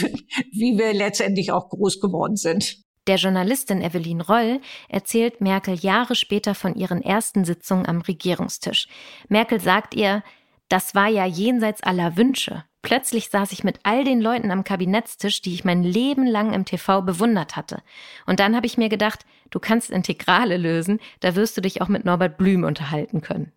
wie 0.52 0.78
wir 0.78 0.92
letztendlich 0.92 1.52
auch 1.52 1.68
groß 1.68 2.00
geworden 2.00 2.36
sind. 2.36 2.78
Der 3.06 3.16
Journalistin 3.16 3.80
Evelyn 3.80 4.20
Roll 4.20 4.60
erzählt 4.90 5.40
Merkel 5.40 5.76
Jahre 5.76 6.14
später 6.14 6.54
von 6.54 6.74
ihren 6.74 7.00
ersten 7.00 7.46
Sitzungen 7.46 7.86
am 7.86 8.02
Regierungstisch. 8.02 8.86
Merkel 9.28 9.60
sagt 9.60 9.94
ihr, 9.94 10.22
das 10.68 10.94
war 10.94 11.08
ja 11.08 11.24
jenseits 11.24 11.82
aller 11.82 12.16
Wünsche. 12.16 12.64
Plötzlich 12.82 13.28
saß 13.30 13.52
ich 13.52 13.64
mit 13.64 13.80
all 13.82 14.04
den 14.04 14.20
Leuten 14.20 14.50
am 14.50 14.64
Kabinettstisch, 14.64 15.42
die 15.42 15.52
ich 15.52 15.64
mein 15.64 15.82
Leben 15.82 16.26
lang 16.26 16.52
im 16.52 16.64
TV 16.64 17.02
bewundert 17.02 17.56
hatte. 17.56 17.82
Und 18.26 18.40
dann 18.40 18.54
habe 18.54 18.66
ich 18.66 18.78
mir 18.78 18.88
gedacht, 18.88 19.26
du 19.50 19.58
kannst 19.58 19.90
Integrale 19.90 20.56
lösen, 20.56 21.00
da 21.20 21.34
wirst 21.34 21.56
du 21.56 21.60
dich 21.60 21.82
auch 21.82 21.88
mit 21.88 22.04
Norbert 22.04 22.38
Blüm 22.38 22.64
unterhalten 22.64 23.20
können. 23.20 23.52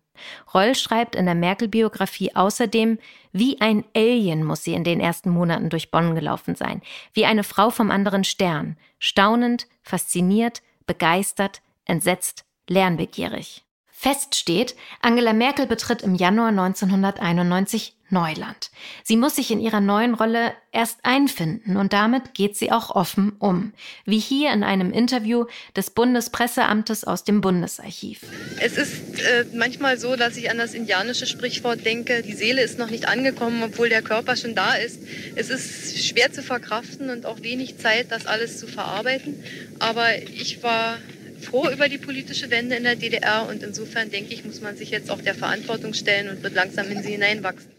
Roll 0.52 0.74
schreibt 0.74 1.14
in 1.14 1.24
der 1.24 1.34
Merkel-Biografie 1.34 2.34
außerdem, 2.34 2.98
wie 3.32 3.60
ein 3.60 3.84
Alien 3.96 4.44
muss 4.44 4.64
sie 4.64 4.74
in 4.74 4.84
den 4.84 5.00
ersten 5.00 5.30
Monaten 5.30 5.70
durch 5.70 5.90
Bonn 5.90 6.14
gelaufen 6.14 6.54
sein, 6.54 6.82
wie 7.14 7.24
eine 7.24 7.44
Frau 7.44 7.70
vom 7.70 7.90
anderen 7.90 8.24
Stern, 8.24 8.76
staunend, 8.98 9.66
fasziniert, 9.82 10.62
begeistert, 10.86 11.62
entsetzt, 11.86 12.44
lernbegierig. 12.68 13.64
Fest 14.02 14.34
steht, 14.34 14.74
Angela 15.00 15.32
Merkel 15.32 15.68
betritt 15.68 16.02
im 16.02 16.16
Januar 16.16 16.48
1991 16.48 17.94
Neuland. 18.10 18.72
Sie 19.04 19.16
muss 19.16 19.36
sich 19.36 19.52
in 19.52 19.60
ihrer 19.60 19.80
neuen 19.80 20.14
Rolle 20.14 20.54
erst 20.72 20.98
einfinden 21.04 21.76
und 21.76 21.92
damit 21.92 22.34
geht 22.34 22.56
sie 22.56 22.72
auch 22.72 22.90
offen 22.90 23.36
um. 23.38 23.72
Wie 24.04 24.18
hier 24.18 24.52
in 24.52 24.64
einem 24.64 24.90
Interview 24.90 25.44
des 25.76 25.90
Bundespresseamtes 25.90 27.04
aus 27.04 27.22
dem 27.22 27.40
Bundesarchiv. 27.40 28.22
Es 28.58 28.76
ist 28.76 29.20
äh, 29.20 29.44
manchmal 29.54 29.96
so, 30.00 30.16
dass 30.16 30.36
ich 30.36 30.50
an 30.50 30.58
das 30.58 30.74
indianische 30.74 31.28
Sprichwort 31.28 31.84
denke, 31.84 32.22
die 32.22 32.34
Seele 32.34 32.60
ist 32.60 32.80
noch 32.80 32.90
nicht 32.90 33.06
angekommen, 33.06 33.62
obwohl 33.62 33.88
der 33.88 34.02
Körper 34.02 34.34
schon 34.34 34.56
da 34.56 34.74
ist. 34.74 34.98
Es 35.36 35.48
ist 35.48 36.04
schwer 36.04 36.32
zu 36.32 36.42
verkraften 36.42 37.08
und 37.08 37.24
auch 37.24 37.40
wenig 37.42 37.78
Zeit, 37.78 38.10
das 38.10 38.26
alles 38.26 38.58
zu 38.58 38.66
verarbeiten. 38.66 39.44
Aber 39.78 40.18
ich 40.18 40.64
war 40.64 40.98
froh 41.42 41.68
über 41.68 41.88
die 41.88 41.98
politische 41.98 42.50
Wende 42.50 42.76
in 42.76 42.84
der 42.84 42.96
DDR 42.96 43.48
und 43.48 43.62
insofern 43.62 44.10
denke 44.10 44.34
ich, 44.34 44.44
muss 44.44 44.60
man 44.60 44.76
sich 44.76 44.90
jetzt 44.90 45.10
auch 45.10 45.20
der 45.20 45.34
Verantwortung 45.34 45.94
stellen 45.94 46.28
und 46.28 46.42
wird 46.42 46.54
langsam 46.54 46.90
in 46.90 47.02
sie 47.02 47.12
hineinwachsen. 47.12 47.70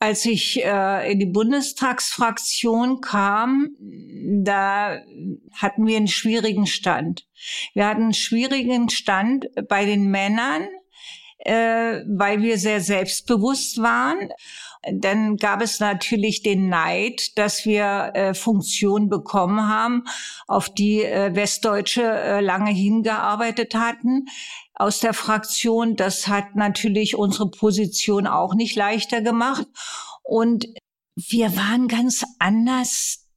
Als 0.00 0.24
ich 0.26 0.64
äh, 0.64 1.10
in 1.10 1.18
die 1.18 1.26
Bundestagsfraktion 1.26 3.00
kam, 3.00 3.70
da 4.44 5.02
hatten 5.52 5.86
wir 5.86 5.96
einen 5.96 6.06
schwierigen 6.06 6.66
Stand. 6.66 7.26
Wir 7.74 7.86
hatten 7.88 8.02
einen 8.02 8.14
schwierigen 8.14 8.90
Stand 8.90 9.48
bei 9.68 9.86
den 9.86 10.08
Männern, 10.08 10.68
äh, 11.38 12.02
weil 12.06 12.42
wir 12.42 12.58
sehr 12.58 12.80
selbstbewusst 12.80 13.82
waren. 13.82 14.30
Dann 14.92 15.36
gab 15.36 15.60
es 15.60 15.80
natürlich 15.80 16.42
den 16.42 16.68
Neid, 16.68 17.36
dass 17.36 17.64
wir 17.64 18.12
äh, 18.14 18.34
Funktionen 18.34 19.08
bekommen 19.08 19.68
haben, 19.68 20.04
auf 20.46 20.68
die 20.68 21.02
äh, 21.02 21.34
Westdeutsche 21.34 22.02
äh, 22.02 22.40
lange 22.40 22.70
hingearbeitet 22.70 23.74
hatten 23.74 24.26
aus 24.74 25.00
der 25.00 25.14
Fraktion. 25.14 25.96
Das 25.96 26.28
hat 26.28 26.54
natürlich 26.54 27.16
unsere 27.16 27.50
Position 27.50 28.26
auch 28.26 28.54
nicht 28.54 28.76
leichter 28.76 29.20
gemacht. 29.20 29.66
Und 30.22 30.66
wir 31.16 31.56
waren 31.56 31.88
ganz 31.88 32.24
anders 32.38 33.28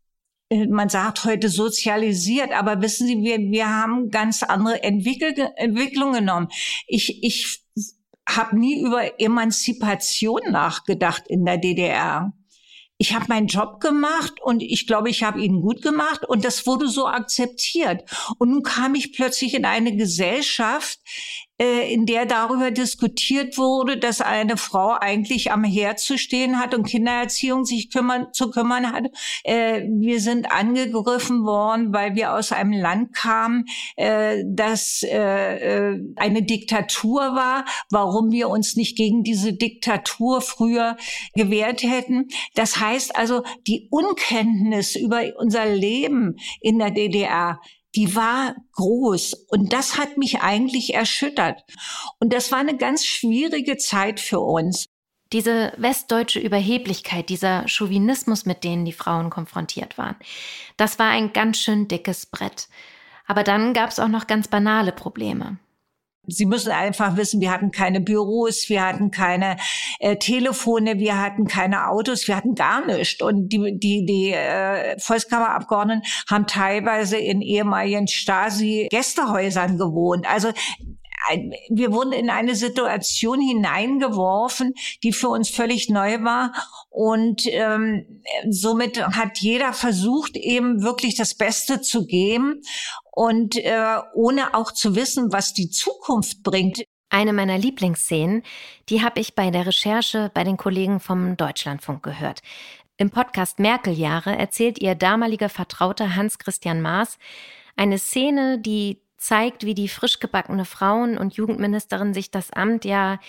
äh, 0.51 0.67
man 0.67 0.89
sagt 0.89 1.23
heute 1.23 1.49
sozialisiert, 1.49 2.51
aber 2.51 2.81
wissen 2.81 3.07
Sie, 3.07 3.23
wir, 3.23 3.39
wir 3.39 3.69
haben 3.69 4.09
ganz 4.09 4.43
andere 4.43 4.83
Entwickel, 4.83 5.33
Entwicklungen 5.55 6.13
genommen. 6.13 6.49
Ich, 6.87 7.23
ich 7.23 7.60
habe 8.37 8.57
nie 8.57 8.81
über 8.81 9.19
Emanzipation 9.19 10.41
nachgedacht 10.49 11.23
in 11.27 11.45
der 11.45 11.57
DDR 11.57 12.33
ich 13.01 13.15
habe 13.15 13.25
meinen 13.29 13.47
Job 13.47 13.79
gemacht 13.79 14.33
und 14.43 14.61
ich 14.61 14.85
glaube, 14.85 15.09
ich 15.09 15.23
habe 15.23 15.41
ihn 15.41 15.61
gut 15.61 15.81
gemacht 15.81 16.23
und 16.23 16.45
das 16.45 16.67
wurde 16.67 16.87
so 16.87 17.07
akzeptiert. 17.07 18.03
Und 18.37 18.51
nun 18.51 18.61
kam 18.61 18.93
ich 18.93 19.11
plötzlich 19.11 19.55
in 19.55 19.65
eine 19.65 19.95
Gesellschaft, 19.95 20.99
in 21.61 22.05
der 22.05 22.25
darüber 22.25 22.71
diskutiert 22.71 23.57
wurde, 23.57 23.97
dass 23.97 24.19
eine 24.19 24.57
Frau 24.57 24.95
eigentlich 24.99 25.51
am 25.51 25.63
Herd 25.63 25.99
zu 25.99 26.17
stehen 26.17 26.59
hat 26.59 26.73
und 26.73 26.87
Kindererziehung 26.87 27.65
sich 27.65 27.91
kümmern, 27.91 28.27
zu 28.33 28.49
kümmern 28.49 28.91
hat. 28.91 29.05
Äh, 29.43 29.83
wir 29.87 30.19
sind 30.21 30.51
angegriffen 30.51 31.43
worden, 31.43 31.93
weil 31.93 32.15
wir 32.15 32.33
aus 32.33 32.51
einem 32.51 32.73
Land 32.73 33.13
kamen, 33.13 33.65
äh, 33.95 34.43
das 34.45 35.03
äh, 35.03 35.91
äh, 35.91 35.99
eine 36.15 36.43
Diktatur 36.43 37.35
war, 37.35 37.65
warum 37.89 38.31
wir 38.31 38.49
uns 38.49 38.75
nicht 38.75 38.97
gegen 38.97 39.23
diese 39.23 39.53
Diktatur 39.53 40.41
früher 40.41 40.97
gewehrt 41.35 41.83
hätten. 41.83 42.29
Das 42.55 42.79
heißt 42.79 43.15
also, 43.15 43.43
die 43.67 43.87
Unkenntnis 43.91 44.95
über 44.95 45.21
unser 45.37 45.65
Leben 45.65 46.37
in 46.59 46.79
der 46.79 46.91
DDR 46.91 47.59
die 47.95 48.15
war 48.15 48.55
groß 48.73 49.33
und 49.49 49.73
das 49.73 49.97
hat 49.97 50.17
mich 50.17 50.41
eigentlich 50.41 50.93
erschüttert. 50.93 51.63
Und 52.19 52.33
das 52.33 52.51
war 52.51 52.59
eine 52.59 52.77
ganz 52.77 53.05
schwierige 53.05 53.77
Zeit 53.77 54.19
für 54.19 54.39
uns. 54.39 54.85
Diese 55.33 55.73
westdeutsche 55.77 56.39
Überheblichkeit, 56.39 57.29
dieser 57.29 57.67
Chauvinismus, 57.67 58.45
mit 58.45 58.63
denen 58.63 58.83
die 58.83 58.91
Frauen 58.91 59.29
konfrontiert 59.29 59.97
waren, 59.97 60.15
das 60.77 60.99
war 60.99 61.09
ein 61.09 61.31
ganz 61.31 61.57
schön 61.57 61.87
dickes 61.87 62.25
Brett. 62.25 62.67
Aber 63.27 63.43
dann 63.43 63.73
gab 63.73 63.89
es 63.89 63.99
auch 63.99 64.09
noch 64.09 64.27
ganz 64.27 64.49
banale 64.49 64.91
Probleme. 64.91 65.57
Sie 66.27 66.45
müssen 66.45 66.71
einfach 66.71 67.17
wissen, 67.17 67.41
wir 67.41 67.51
hatten 67.51 67.71
keine 67.71 67.99
Büros, 67.99 68.69
wir 68.69 68.85
hatten 68.85 69.09
keine 69.09 69.57
äh, 69.99 70.17
Telefone, 70.17 70.99
wir 70.99 71.19
hatten 71.19 71.45
keine 71.45 71.87
Autos, 71.89 72.27
wir 72.27 72.35
hatten 72.35 72.53
gar 72.53 72.85
nichts. 72.85 73.21
Und 73.21 73.49
die, 73.49 73.77
die, 73.79 74.05
die 74.05 74.31
äh, 74.31 74.99
Volkskammerabgeordneten 74.99 76.03
haben 76.29 76.45
teilweise 76.45 77.17
in 77.17 77.41
ehemaligen 77.41 78.07
Stasi-Gästehäusern 78.07 79.77
gewohnt. 79.77 80.27
Also 80.29 80.51
wir 81.69 81.91
wurden 81.91 82.13
in 82.13 82.29
eine 82.29 82.55
Situation 82.55 83.39
hineingeworfen, 83.39 84.73
die 85.03 85.13
für 85.13 85.29
uns 85.29 85.49
völlig 85.49 85.89
neu 85.89 86.23
war. 86.23 86.53
Und 86.89 87.43
ähm, 87.47 88.21
somit 88.49 89.01
hat 89.01 89.37
jeder 89.39 89.73
versucht, 89.73 90.35
eben 90.35 90.83
wirklich 90.83 91.15
das 91.15 91.35
Beste 91.35 91.81
zu 91.81 92.05
geben 92.05 92.61
und 93.11 93.55
äh, 93.57 93.99
ohne 94.13 94.53
auch 94.55 94.71
zu 94.71 94.95
wissen, 94.95 95.31
was 95.31 95.53
die 95.53 95.69
Zukunft 95.69 96.43
bringt. 96.43 96.83
Eine 97.09 97.33
meiner 97.33 97.57
Lieblingsszenen, 97.57 98.43
die 98.87 99.03
habe 99.03 99.19
ich 99.19 99.35
bei 99.35 99.51
der 99.51 99.65
Recherche 99.65 100.31
bei 100.33 100.45
den 100.45 100.55
Kollegen 100.55 101.01
vom 101.01 101.35
Deutschlandfunk 101.35 102.03
gehört. 102.03 102.41
Im 102.97 103.09
Podcast 103.09 103.59
Merkel-Jahre 103.59 104.37
erzählt 104.37 104.81
ihr 104.81 104.95
damaliger 104.95 105.49
Vertrauter 105.49 106.15
Hans-Christian 106.15 106.81
Maas 106.81 107.17
eine 107.75 107.97
Szene, 107.97 108.59
die 108.59 109.01
zeigt, 109.21 109.65
wie 109.65 109.75
die 109.75 109.87
frisch 109.87 110.19
gebackene 110.19 110.65
Frauen- 110.65 111.17
und 111.17 111.35
Jugendministerin 111.35 112.13
sich 112.13 112.31
das 112.31 112.51
Amt 112.51 112.85
ja 112.85 113.19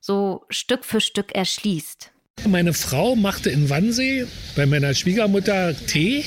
so 0.00 0.44
Stück 0.48 0.84
für 0.84 1.00
Stück 1.00 1.34
erschließt. 1.34 2.10
Meine 2.48 2.72
Frau 2.72 3.14
machte 3.14 3.50
in 3.50 3.70
Wannsee 3.70 4.26
bei 4.56 4.66
meiner 4.66 4.94
Schwiegermutter 4.94 5.76
Tee 5.86 6.24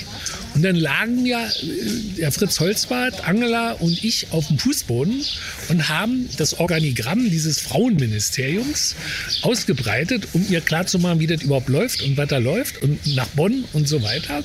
und 0.54 0.64
dann 0.64 0.76
lagen 0.76 1.26
ja 1.26 1.46
äh, 1.46 2.18
der 2.20 2.32
Fritz 2.32 2.60
Holzbart, 2.60 3.28
Angela 3.28 3.74
und 3.74 4.02
ich 4.02 4.32
auf 4.32 4.48
dem 4.48 4.58
Fußboden 4.58 5.26
und 5.70 5.90
haben 5.90 6.30
das 6.38 6.60
Organigramm 6.60 7.30
dieses 7.30 7.60
Frauenministeriums 7.60 8.96
ausgebreitet, 9.42 10.30
um 10.34 10.46
ihr 10.48 10.62
klarzumachen, 10.62 11.20
wie 11.20 11.28
das 11.28 11.42
überhaupt 11.42 11.68
läuft 11.68 12.02
und 12.04 12.16
was 12.16 12.30
da 12.30 12.38
läuft 12.38 12.82
und 12.82 13.16
nach 13.16 13.28
Bonn 13.30 13.66
und 13.74 13.90
so 13.90 14.02
weiter. 14.02 14.44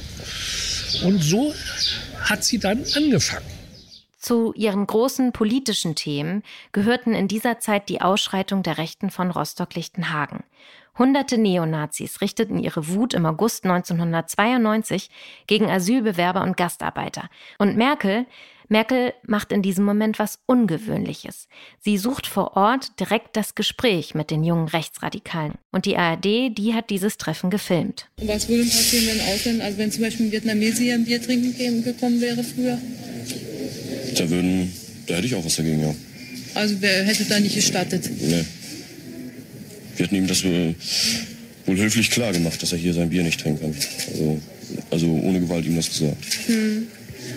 Und 1.04 1.22
so 1.22 1.54
hat 2.18 2.42
sie 2.42 2.58
dann 2.58 2.84
angefangen. 2.96 3.59
Zu 4.20 4.52
ihren 4.54 4.86
großen 4.86 5.32
politischen 5.32 5.94
Themen 5.94 6.42
gehörten 6.72 7.14
in 7.14 7.26
dieser 7.26 7.58
Zeit 7.58 7.88
die 7.88 8.02
Ausschreitung 8.02 8.62
der 8.62 8.76
Rechten 8.76 9.10
von 9.10 9.30
Rostock-Lichtenhagen. 9.30 10.44
Hunderte 10.98 11.38
Neonazis 11.38 12.20
richteten 12.20 12.58
ihre 12.58 12.88
Wut 12.88 13.14
im 13.14 13.24
August 13.24 13.64
1992 13.64 15.08
gegen 15.46 15.70
Asylbewerber 15.70 16.42
und 16.42 16.58
Gastarbeiter. 16.58 17.30
Und 17.56 17.78
Merkel, 17.78 18.26
Merkel 18.68 19.14
macht 19.26 19.52
in 19.52 19.62
diesem 19.62 19.86
Moment 19.86 20.18
was 20.18 20.38
Ungewöhnliches. 20.44 21.48
Sie 21.80 21.96
sucht 21.96 22.26
vor 22.26 22.58
Ort 22.58 23.00
direkt 23.00 23.38
das 23.38 23.54
Gespräch 23.54 24.14
mit 24.14 24.30
den 24.30 24.44
jungen 24.44 24.68
Rechtsradikalen. 24.68 25.54
Und 25.72 25.86
die 25.86 25.96
ARD, 25.96 26.24
die 26.58 26.74
hat 26.74 26.90
dieses 26.90 27.16
Treffen 27.16 27.48
gefilmt. 27.48 28.10
Was 28.18 28.50
würde 28.50 28.64
passieren, 28.64 29.06
wenn 29.18 29.34
Ausländer, 29.34 29.64
also 29.64 29.78
wenn 29.78 29.90
zum 29.90 30.02
Beispiel 30.02 30.26
ein 30.26 30.32
Vietnamesier 30.32 30.94
ein 30.94 31.06
Bier 31.06 31.22
trinken 31.22 31.82
gekommen 31.82 32.20
wäre 32.20 32.44
früher? 32.44 32.78
Da 34.16 34.30
würden, 34.30 34.72
da 35.06 35.16
hätte 35.16 35.26
ich 35.26 35.34
auch 35.34 35.44
was 35.44 35.56
dagegen, 35.56 35.80
ja. 35.80 35.94
Also 36.54 36.76
wer 36.80 37.04
hätte 37.04 37.24
da 37.24 37.38
nicht 37.38 37.54
gestattet? 37.54 38.10
Nee. 38.20 38.44
Wir 39.96 40.06
hätten 40.06 40.16
ihm 40.16 40.26
das 40.26 40.44
wohl, 40.44 40.74
wohl 41.66 41.76
höflich 41.76 42.10
klar 42.10 42.32
gemacht, 42.32 42.62
dass 42.62 42.72
er 42.72 42.78
hier 42.78 42.94
sein 42.94 43.10
Bier 43.10 43.22
nicht 43.22 43.40
trinken 43.40 43.60
kann. 43.60 43.74
Also, 44.10 44.40
also 44.90 45.06
ohne 45.06 45.40
Gewalt 45.40 45.66
ihm 45.66 45.76
das 45.76 45.90
gesagt. 45.90 46.16
Hm. 46.46 46.86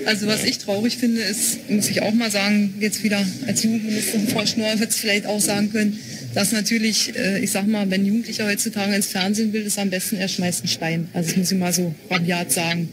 Also 0.06 0.28
was 0.28 0.44
ich 0.44 0.58
traurig 0.58 0.98
finde, 0.98 1.22
ist, 1.22 1.70
muss 1.70 1.90
ich 1.90 2.02
auch 2.02 2.14
mal 2.14 2.32
sagen, 2.32 2.76
jetzt 2.80 3.04
wieder 3.04 3.26
als 3.48 3.64
Jugendministerin 3.64 4.28
Frau 4.28 4.46
Schnorr 4.46 4.80
wird 4.80 4.92
es 4.92 4.98
vielleicht 4.98 5.26
auch 5.26 5.40
sagen 5.40 5.72
können, 5.72 6.00
dass 6.34 6.52
natürlich, 6.52 7.16
äh, 7.16 7.40
ich 7.40 7.52
sag 7.52 7.68
mal, 7.68 7.90
wenn 7.90 8.06
Jugendlicher 8.06 8.48
heutzutage 8.48 8.96
ins 8.96 9.08
Fernsehen 9.08 9.54
will, 9.54 9.62
ist 9.64 9.78
am 9.78 9.90
besten 9.90 10.18
er 10.18 10.28
schmeißt 10.28 10.62
einen 10.62 10.70
Stein. 10.70 11.08
Also 11.14 11.30
das 11.30 11.38
muss 11.38 11.52
ich 11.52 11.58
mal 11.58 11.74
so 11.74 11.94
rabiat 12.10 12.52
sagen. 12.52 12.90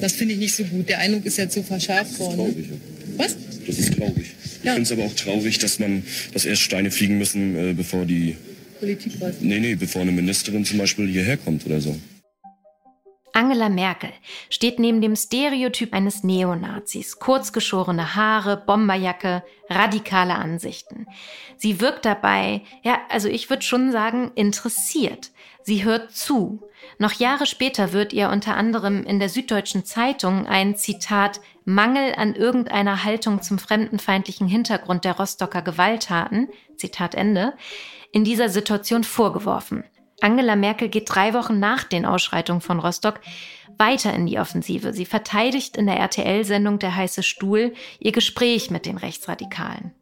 Das 0.00 0.12
finde 0.12 0.34
ich 0.34 0.40
nicht 0.40 0.54
so 0.54 0.64
gut. 0.64 0.88
Der 0.88 0.98
Eindruck 0.98 1.24
ist 1.26 1.38
jetzt 1.38 1.54
so 1.54 1.62
verschärft 1.62 2.18
worden. 2.18 2.54
Ja. 3.16 3.24
Was? 3.24 3.36
Das 3.66 3.78
ist 3.78 3.96
traurig. 3.96 4.34
Ich 4.62 4.70
finde 4.70 4.82
es 4.82 4.92
aber 4.92 5.04
auch 5.04 5.14
traurig, 5.14 5.58
dass 5.58 5.78
man, 5.78 6.02
dass 6.32 6.44
erst 6.44 6.62
Steine 6.62 6.90
fliegen 6.90 7.18
müssen, 7.18 7.56
äh, 7.56 7.72
bevor 7.74 8.04
die 8.04 8.36
Politik 8.80 9.20
weiß. 9.20 9.36
Nee, 9.40 9.60
nee, 9.60 9.74
bevor 9.74 10.02
eine 10.02 10.12
Ministerin 10.12 10.64
zum 10.64 10.78
Beispiel 10.78 11.08
hierher 11.08 11.36
kommt 11.36 11.64
oder 11.66 11.80
so. 11.80 11.98
Angela 13.36 13.68
Merkel 13.68 14.10
steht 14.48 14.78
neben 14.78 15.00
dem 15.00 15.16
Stereotyp 15.16 15.92
eines 15.92 16.22
Neonazis. 16.22 17.18
Kurzgeschorene 17.18 18.14
Haare, 18.14 18.62
Bomberjacke, 18.64 19.42
radikale 19.68 20.36
Ansichten. 20.36 21.06
Sie 21.56 21.80
wirkt 21.80 22.04
dabei, 22.04 22.62
ja, 22.84 23.00
also 23.08 23.28
ich 23.28 23.50
würde 23.50 23.62
schon 23.62 23.90
sagen, 23.90 24.30
interessiert. 24.36 25.32
Sie 25.64 25.82
hört 25.82 26.12
zu. 26.12 26.62
Noch 26.98 27.12
Jahre 27.12 27.46
später 27.46 27.92
wird 27.92 28.12
ihr 28.12 28.28
unter 28.30 28.56
anderem 28.56 29.04
in 29.04 29.18
der 29.18 29.28
Süddeutschen 29.28 29.84
Zeitung 29.84 30.46
ein 30.46 30.76
Zitat 30.76 31.40
Mangel 31.64 32.14
an 32.16 32.34
irgendeiner 32.34 33.04
Haltung 33.04 33.42
zum 33.42 33.58
fremdenfeindlichen 33.58 34.46
Hintergrund 34.46 35.04
der 35.04 35.16
Rostocker 35.16 35.62
Gewalttaten, 35.62 36.48
Zitat 36.76 37.14
Ende, 37.14 37.54
in 38.12 38.24
dieser 38.24 38.48
Situation 38.48 39.02
vorgeworfen. 39.04 39.84
Angela 40.20 40.56
Merkel 40.56 40.88
geht 40.88 41.12
drei 41.12 41.34
Wochen 41.34 41.58
nach 41.58 41.84
den 41.84 42.06
Ausschreitungen 42.06 42.60
von 42.60 42.78
Rostock 42.78 43.20
weiter 43.78 44.14
in 44.14 44.26
die 44.26 44.38
Offensive. 44.38 44.92
Sie 44.92 45.04
verteidigt 45.04 45.76
in 45.76 45.86
der 45.86 45.96
RTL-Sendung 45.96 46.78
Der 46.78 46.94
heiße 46.94 47.22
Stuhl 47.22 47.74
ihr 47.98 48.12
Gespräch 48.12 48.70
mit 48.70 48.86
den 48.86 48.96
Rechtsradikalen. 48.96 49.92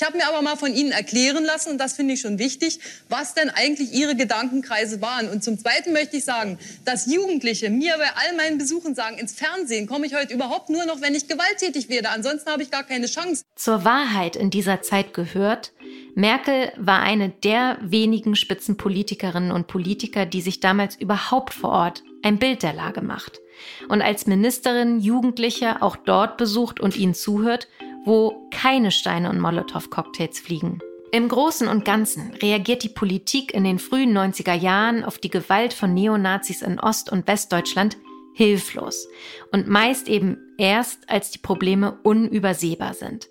Ich 0.00 0.06
habe 0.06 0.16
mir 0.16 0.28
aber 0.28 0.42
mal 0.42 0.54
von 0.54 0.72
Ihnen 0.72 0.92
erklären 0.92 1.44
lassen, 1.44 1.70
und 1.70 1.78
das 1.78 1.94
finde 1.94 2.14
ich 2.14 2.20
schon 2.20 2.38
wichtig, 2.38 2.78
was 3.08 3.34
denn 3.34 3.50
eigentlich 3.50 3.92
Ihre 3.92 4.14
Gedankenkreise 4.14 5.02
waren. 5.02 5.28
Und 5.28 5.42
zum 5.42 5.58
Zweiten 5.58 5.92
möchte 5.92 6.18
ich 6.18 6.24
sagen, 6.24 6.56
dass 6.84 7.06
Jugendliche 7.06 7.68
mir 7.68 7.96
bei 7.98 8.06
all 8.14 8.36
meinen 8.36 8.58
Besuchen 8.58 8.94
sagen, 8.94 9.18
ins 9.18 9.32
Fernsehen 9.32 9.88
komme 9.88 10.06
ich 10.06 10.14
heute 10.14 10.32
überhaupt 10.32 10.70
nur 10.70 10.84
noch, 10.86 11.00
wenn 11.00 11.16
ich 11.16 11.26
gewalttätig 11.26 11.88
werde. 11.88 12.10
Ansonsten 12.10 12.48
habe 12.48 12.62
ich 12.62 12.70
gar 12.70 12.84
keine 12.84 13.06
Chance. 13.06 13.42
Zur 13.56 13.84
Wahrheit 13.84 14.36
in 14.36 14.50
dieser 14.50 14.82
Zeit 14.82 15.14
gehört, 15.14 15.72
Merkel 16.14 16.70
war 16.76 17.00
eine 17.00 17.30
der 17.30 17.78
wenigen 17.80 18.36
Spitzenpolitikerinnen 18.36 19.50
und 19.50 19.66
Politiker, 19.66 20.26
die 20.26 20.42
sich 20.42 20.60
damals 20.60 20.94
überhaupt 20.94 21.54
vor 21.54 21.70
Ort 21.70 22.04
ein 22.22 22.38
Bild 22.38 22.62
der 22.62 22.72
Lage 22.72 23.00
macht. 23.00 23.40
Und 23.88 24.02
als 24.02 24.26
Ministerin 24.26 25.00
Jugendliche 25.00 25.82
auch 25.82 25.96
dort 25.96 26.36
besucht 26.36 26.78
und 26.78 26.96
ihnen 26.96 27.14
zuhört, 27.14 27.66
wo 28.08 28.48
keine 28.50 28.90
Steine 28.90 29.28
und 29.28 29.38
Molotow-Cocktails 29.38 30.40
fliegen. 30.40 30.80
Im 31.12 31.28
Großen 31.28 31.68
und 31.68 31.84
Ganzen 31.84 32.32
reagiert 32.42 32.82
die 32.82 32.88
Politik 32.88 33.54
in 33.54 33.64
den 33.64 33.78
frühen 33.78 34.16
90er 34.16 34.54
Jahren 34.54 35.04
auf 35.04 35.18
die 35.18 35.30
Gewalt 35.30 35.72
von 35.72 35.94
Neonazis 35.94 36.62
in 36.62 36.80
Ost- 36.80 37.12
und 37.12 37.26
Westdeutschland 37.28 37.96
hilflos 38.34 39.08
und 39.52 39.68
meist 39.68 40.08
eben 40.08 40.38
erst, 40.58 41.10
als 41.10 41.30
die 41.30 41.38
Probleme 41.38 41.98
unübersehbar 42.02 42.94
sind. 42.94 43.28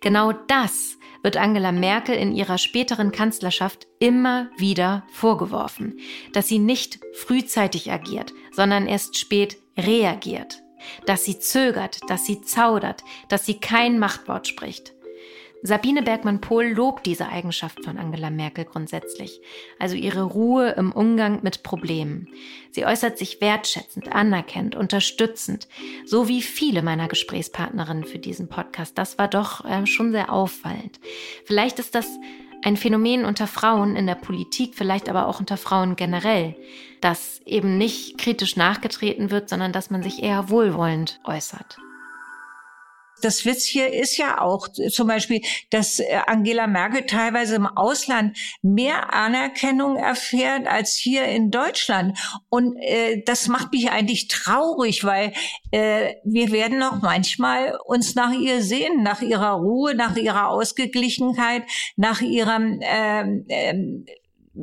Genau 0.00 0.32
das 0.32 0.98
wird 1.22 1.36
Angela 1.36 1.72
Merkel 1.72 2.14
in 2.14 2.32
ihrer 2.34 2.58
späteren 2.58 3.12
Kanzlerschaft 3.12 3.86
immer 3.98 4.48
wieder 4.58 5.04
vorgeworfen, 5.12 5.98
dass 6.32 6.48
sie 6.48 6.58
nicht 6.58 7.00
frühzeitig 7.14 7.90
agiert, 7.90 8.32
sondern 8.52 8.86
erst 8.86 9.18
spät 9.18 9.56
reagiert, 9.76 10.62
dass 11.06 11.24
sie 11.24 11.38
zögert, 11.38 11.98
dass 12.08 12.26
sie 12.26 12.42
zaudert, 12.42 13.04
dass 13.28 13.46
sie 13.46 13.58
kein 13.60 13.98
Machtwort 13.98 14.46
spricht. 14.46 14.92
Sabine 15.62 16.02
Bergmann-Pohl 16.02 16.68
lobt 16.68 17.04
diese 17.04 17.28
Eigenschaft 17.28 17.84
von 17.84 17.98
Angela 17.98 18.30
Merkel 18.30 18.64
grundsätzlich, 18.64 19.42
also 19.78 19.94
ihre 19.94 20.22
Ruhe 20.22 20.70
im 20.70 20.90
Umgang 20.90 21.40
mit 21.42 21.62
Problemen. 21.62 22.28
Sie 22.70 22.86
äußert 22.86 23.18
sich 23.18 23.42
wertschätzend, 23.42 24.10
anerkennend, 24.10 24.74
unterstützend, 24.74 25.68
so 26.06 26.28
wie 26.28 26.40
viele 26.40 26.82
meiner 26.82 27.08
Gesprächspartnerinnen 27.08 28.04
für 28.04 28.18
diesen 28.18 28.48
Podcast. 28.48 28.96
Das 28.96 29.18
war 29.18 29.28
doch 29.28 29.64
äh, 29.66 29.86
schon 29.86 30.12
sehr 30.12 30.32
auffallend. 30.32 30.98
Vielleicht 31.44 31.78
ist 31.78 31.94
das 31.94 32.08
ein 32.62 32.78
Phänomen 32.78 33.26
unter 33.26 33.46
Frauen 33.46 33.96
in 33.96 34.06
der 34.06 34.14
Politik, 34.14 34.74
vielleicht 34.74 35.10
aber 35.10 35.26
auch 35.28 35.40
unter 35.40 35.58
Frauen 35.58 35.94
generell, 35.94 36.56
dass 37.00 37.40
eben 37.44 37.78
nicht 37.78 38.18
kritisch 38.18 38.56
nachgetreten 38.56 39.30
wird, 39.30 39.48
sondern 39.48 39.72
dass 39.72 39.90
man 39.90 40.02
sich 40.02 40.22
eher 40.22 40.50
wohlwollend 40.50 41.20
äußert 41.24 41.78
das 43.20 43.44
Witz 43.44 43.64
hier 43.64 43.92
ist 43.92 44.16
ja 44.16 44.40
auch 44.40 44.68
zum 44.68 45.08
Beispiel, 45.08 45.40
dass 45.70 46.00
äh, 46.00 46.20
Angela 46.26 46.66
Merkel 46.66 47.06
teilweise 47.06 47.56
im 47.56 47.66
Ausland 47.66 48.36
mehr 48.62 49.12
Anerkennung 49.12 49.96
erfährt 49.96 50.66
als 50.66 50.96
hier 50.96 51.24
in 51.24 51.50
Deutschland. 51.50 52.18
Und 52.48 52.76
äh, 52.76 53.22
das 53.24 53.48
macht 53.48 53.72
mich 53.72 53.90
eigentlich 53.90 54.28
traurig, 54.28 55.04
weil 55.04 55.32
äh, 55.70 56.14
wir 56.24 56.52
werden 56.52 56.78
noch 56.78 57.02
manchmal 57.02 57.78
uns 57.84 58.14
nach 58.14 58.32
ihr 58.32 58.62
sehen, 58.62 59.02
nach 59.02 59.22
ihrer 59.22 59.52
Ruhe, 59.52 59.94
nach 59.94 60.16
ihrer 60.16 60.48
Ausgeglichenheit, 60.48 61.64
nach 61.96 62.20
ihrem 62.20 62.80
ähm, 62.82 63.44
ähm, 63.48 64.06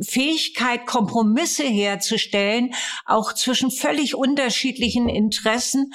Fähigkeit, 0.04 0.86
Kompromisse 0.86 1.64
herzustellen, 1.64 2.74
auch 3.06 3.34
zwischen 3.34 3.72
völlig 3.72 4.16
unterschiedlichen 4.16 5.10
Interessen. 5.10 5.94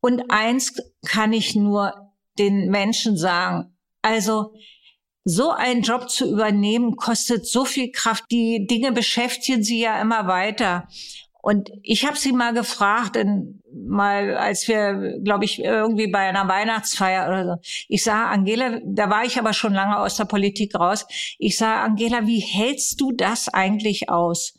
Und 0.00 0.30
eins 0.30 0.74
kann 1.06 1.32
ich 1.32 1.54
nur 1.54 2.12
den 2.38 2.70
Menschen 2.70 3.16
sagen, 3.16 3.76
also 4.02 4.54
so 5.24 5.50
einen 5.50 5.82
Job 5.82 6.10
zu 6.10 6.30
übernehmen, 6.30 6.96
kostet 6.96 7.46
so 7.46 7.64
viel 7.64 7.90
Kraft. 7.90 8.24
Die 8.30 8.66
Dinge 8.66 8.92
beschäftigen 8.92 9.62
sie 9.62 9.80
ja 9.80 10.00
immer 10.00 10.26
weiter. 10.26 10.86
Und 11.44 11.70
ich 11.82 12.06
habe 12.06 12.16
sie 12.16 12.32
mal 12.32 12.54
gefragt, 12.54 13.16
in, 13.16 13.60
mal 13.70 14.34
als 14.34 14.66
wir, 14.66 15.20
glaube 15.22 15.44
ich, 15.44 15.62
irgendwie 15.62 16.06
bei 16.06 16.20
einer 16.20 16.48
Weihnachtsfeier 16.48 17.28
oder 17.28 17.44
so. 17.44 17.84
Ich 17.86 18.02
sah 18.02 18.30
Angela, 18.30 18.80
da 18.82 19.10
war 19.10 19.26
ich 19.26 19.38
aber 19.38 19.52
schon 19.52 19.74
lange 19.74 19.98
aus 19.98 20.16
der 20.16 20.24
Politik 20.24 20.74
raus. 20.74 21.04
Ich 21.38 21.58
sah 21.58 21.84
Angela, 21.84 22.26
wie 22.26 22.40
hältst 22.40 22.98
du 22.98 23.12
das 23.12 23.50
eigentlich 23.50 24.08
aus? 24.08 24.54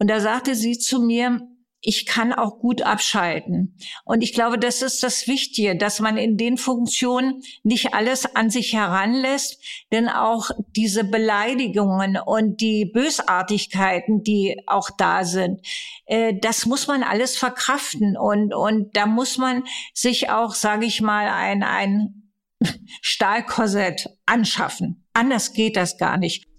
Und 0.00 0.10
da 0.10 0.18
sagte 0.18 0.56
sie 0.56 0.76
zu 0.76 1.00
mir, 1.00 1.40
ich 1.82 2.06
kann 2.06 2.32
auch 2.32 2.60
gut 2.60 2.82
abschalten. 2.82 3.76
Und 4.04 4.22
ich 4.22 4.32
glaube, 4.32 4.56
das 4.56 4.82
ist 4.82 5.02
das 5.02 5.26
Wichtige, 5.26 5.76
dass 5.76 5.98
man 5.98 6.16
in 6.16 6.36
den 6.36 6.56
Funktionen 6.56 7.42
nicht 7.64 7.92
alles 7.92 8.36
an 8.36 8.50
sich 8.50 8.72
heranlässt, 8.72 9.60
denn 9.90 10.08
auch 10.08 10.50
diese 10.76 11.02
Beleidigungen 11.02 12.16
und 12.24 12.60
die 12.60 12.84
Bösartigkeiten, 12.84 14.22
die 14.22 14.62
auch 14.66 14.90
da 14.96 15.24
sind, 15.24 15.60
äh, 16.06 16.34
das 16.40 16.66
muss 16.66 16.86
man 16.86 17.02
alles 17.02 17.36
verkraften. 17.36 18.16
Und, 18.16 18.54
und 18.54 18.96
da 18.96 19.06
muss 19.06 19.36
man 19.36 19.64
sich 19.92 20.30
auch, 20.30 20.54
sage 20.54 20.86
ich 20.86 21.00
mal, 21.00 21.28
ein, 21.28 21.64
ein 21.64 22.30
Stahlkorsett 23.02 24.08
anschaffen. 24.24 25.04
Anders 25.14 25.52
geht 25.52 25.76
das 25.76 25.98
gar 25.98 26.16
nicht. 26.16 26.51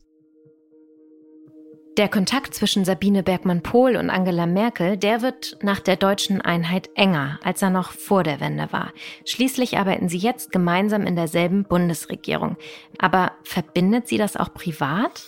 Der 1.98 2.10
Kontakt 2.10 2.56
zwischen 2.56 2.86
Sabine 2.86 3.22
Bergmann-Pohl 3.22 3.98
und 3.98 4.10
Angela 4.10 4.48
Merkel, 4.48 4.98
der 4.98 5.22
wird 5.22 5.58
nach 5.62 5.80
der 5.80 5.96
deutschen 5.96 6.42
Einheit 6.42 6.90
enger, 6.96 7.40
als 7.44 7.62
er 7.62 7.70
noch 7.70 7.92
vor 7.92 8.24
der 8.24 8.40
Wende 8.40 8.72
war. 8.72 8.92
Schließlich 9.26 9.78
arbeiten 9.78 10.10
sie 10.10 10.18
jetzt 10.18 10.52
gemeinsam 10.52 11.06
in 11.06 11.16
derselben 11.16 11.66
Bundesregierung. 11.66 12.58
Aber 12.98 13.34
verbindet 13.44 14.08
sie 14.08 14.18
das 14.18 14.36
auch 14.36 14.56
privat? 14.56 15.22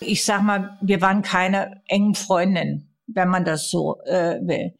Ich 0.00 0.24
sag 0.24 0.42
mal, 0.42 0.76
wir 0.80 1.00
waren 1.00 1.22
keine 1.22 1.80
engen 1.86 2.16
Freundinnen, 2.16 2.92
wenn 3.06 3.28
man 3.28 3.44
das 3.44 3.70
so 3.70 4.00
äh, 4.04 4.40
will. 4.42 4.74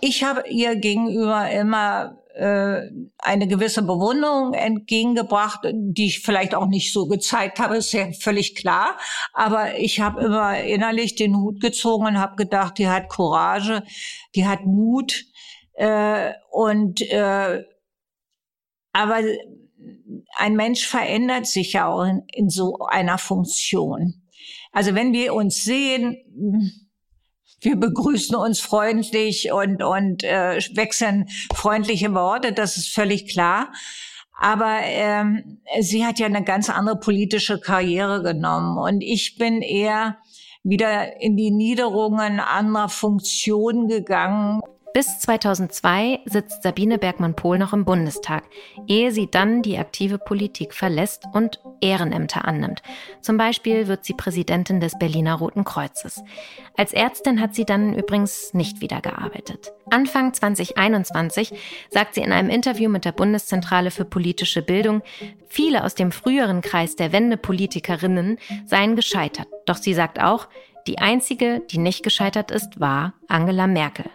Ich 0.00 0.24
habe 0.24 0.48
ihr 0.48 0.76
gegenüber 0.76 1.50
immer 1.50 2.16
äh, 2.36 2.90
eine 3.18 3.48
gewisse 3.48 3.82
Bewunderung 3.82 4.52
entgegengebracht, 4.52 5.60
die 5.72 6.06
ich 6.06 6.20
vielleicht 6.20 6.54
auch 6.54 6.66
nicht 6.66 6.92
so 6.92 7.06
gezeigt 7.06 7.58
habe, 7.58 7.78
ist 7.78 7.92
ja 7.92 8.12
völlig 8.12 8.54
klar. 8.54 8.98
Aber 9.32 9.78
ich 9.78 10.00
habe 10.00 10.24
immer 10.24 10.60
innerlich 10.60 11.14
den 11.14 11.36
Hut 11.36 11.60
gezogen 11.60 12.06
und 12.06 12.18
habe 12.18 12.36
gedacht, 12.36 12.78
die 12.78 12.88
hat 12.88 13.08
Courage, 13.08 13.82
die 14.34 14.46
hat 14.46 14.66
Mut. 14.66 15.24
Äh, 15.74 16.32
und 16.50 17.00
äh, 17.00 17.64
aber 18.92 19.20
ein 20.36 20.56
Mensch 20.56 20.86
verändert 20.86 21.46
sich 21.46 21.72
ja 21.74 21.88
auch 21.88 22.04
in, 22.04 22.22
in 22.32 22.50
so 22.50 22.78
einer 22.88 23.18
Funktion. 23.18 24.22
Also 24.72 24.94
wenn 24.94 25.12
wir 25.14 25.34
uns 25.34 25.64
sehen, 25.64 26.85
wir 27.60 27.76
begrüßen 27.76 28.36
uns 28.36 28.60
freundlich 28.60 29.52
und, 29.52 29.82
und 29.82 30.24
äh, 30.24 30.58
wechseln 30.74 31.28
freundliche 31.54 32.12
Worte, 32.14 32.52
das 32.52 32.76
ist 32.76 32.88
völlig 32.88 33.28
klar. 33.28 33.72
Aber 34.38 34.80
ähm, 34.82 35.60
sie 35.80 36.04
hat 36.04 36.18
ja 36.18 36.26
eine 36.26 36.44
ganz 36.44 36.68
andere 36.68 37.00
politische 37.00 37.58
Karriere 37.58 38.22
genommen 38.22 38.76
und 38.76 39.00
ich 39.00 39.38
bin 39.38 39.62
eher 39.62 40.18
wieder 40.62 41.20
in 41.22 41.36
die 41.36 41.50
Niederungen 41.50 42.40
anderer 42.40 42.88
Funktionen 42.88 43.88
gegangen. 43.88 44.60
Bis 44.96 45.18
2002 45.18 46.20
sitzt 46.24 46.62
Sabine 46.62 46.96
Bergmann-Pohl 46.96 47.58
noch 47.58 47.74
im 47.74 47.84
Bundestag, 47.84 48.44
ehe 48.86 49.12
sie 49.12 49.30
dann 49.30 49.60
die 49.60 49.76
aktive 49.76 50.16
Politik 50.16 50.72
verlässt 50.72 51.24
und 51.34 51.60
Ehrenämter 51.82 52.46
annimmt. 52.46 52.80
Zum 53.20 53.36
Beispiel 53.36 53.88
wird 53.88 54.06
sie 54.06 54.14
Präsidentin 54.14 54.80
des 54.80 54.98
Berliner 54.98 55.34
Roten 55.34 55.64
Kreuzes. 55.64 56.22
Als 56.78 56.94
Ärztin 56.94 57.42
hat 57.42 57.54
sie 57.54 57.66
dann 57.66 57.92
übrigens 57.92 58.54
nicht 58.54 58.80
wieder 58.80 59.02
gearbeitet. 59.02 59.70
Anfang 59.90 60.32
2021 60.32 61.52
sagt 61.90 62.14
sie 62.14 62.22
in 62.22 62.32
einem 62.32 62.48
Interview 62.48 62.88
mit 62.88 63.04
der 63.04 63.12
Bundeszentrale 63.12 63.90
für 63.90 64.06
politische 64.06 64.62
Bildung, 64.62 65.02
viele 65.46 65.84
aus 65.84 65.94
dem 65.94 66.10
früheren 66.10 66.62
Kreis 66.62 66.96
der 66.96 67.12
Wendepolitikerinnen 67.12 68.38
seien 68.64 68.96
gescheitert. 68.96 69.48
Doch 69.66 69.76
sie 69.76 69.92
sagt 69.92 70.22
auch, 70.22 70.48
die 70.86 70.96
einzige, 70.96 71.60
die 71.70 71.76
nicht 71.76 72.02
gescheitert 72.02 72.50
ist, 72.50 72.80
war 72.80 73.12
Angela 73.28 73.66
Merkel 73.66 74.06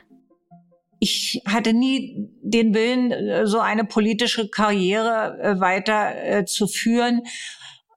ich 1.04 1.42
hatte 1.48 1.74
nie 1.74 2.30
den 2.44 2.76
Willen, 2.76 3.12
äh, 3.12 3.48
so 3.48 3.60
eine 3.60 3.86
politische 3.86 4.50
Karriere 4.50 5.40
äh, 5.42 5.60
weiter 5.60 6.14
äh, 6.16 6.46
zu 6.46 6.68
führen. 6.68 7.24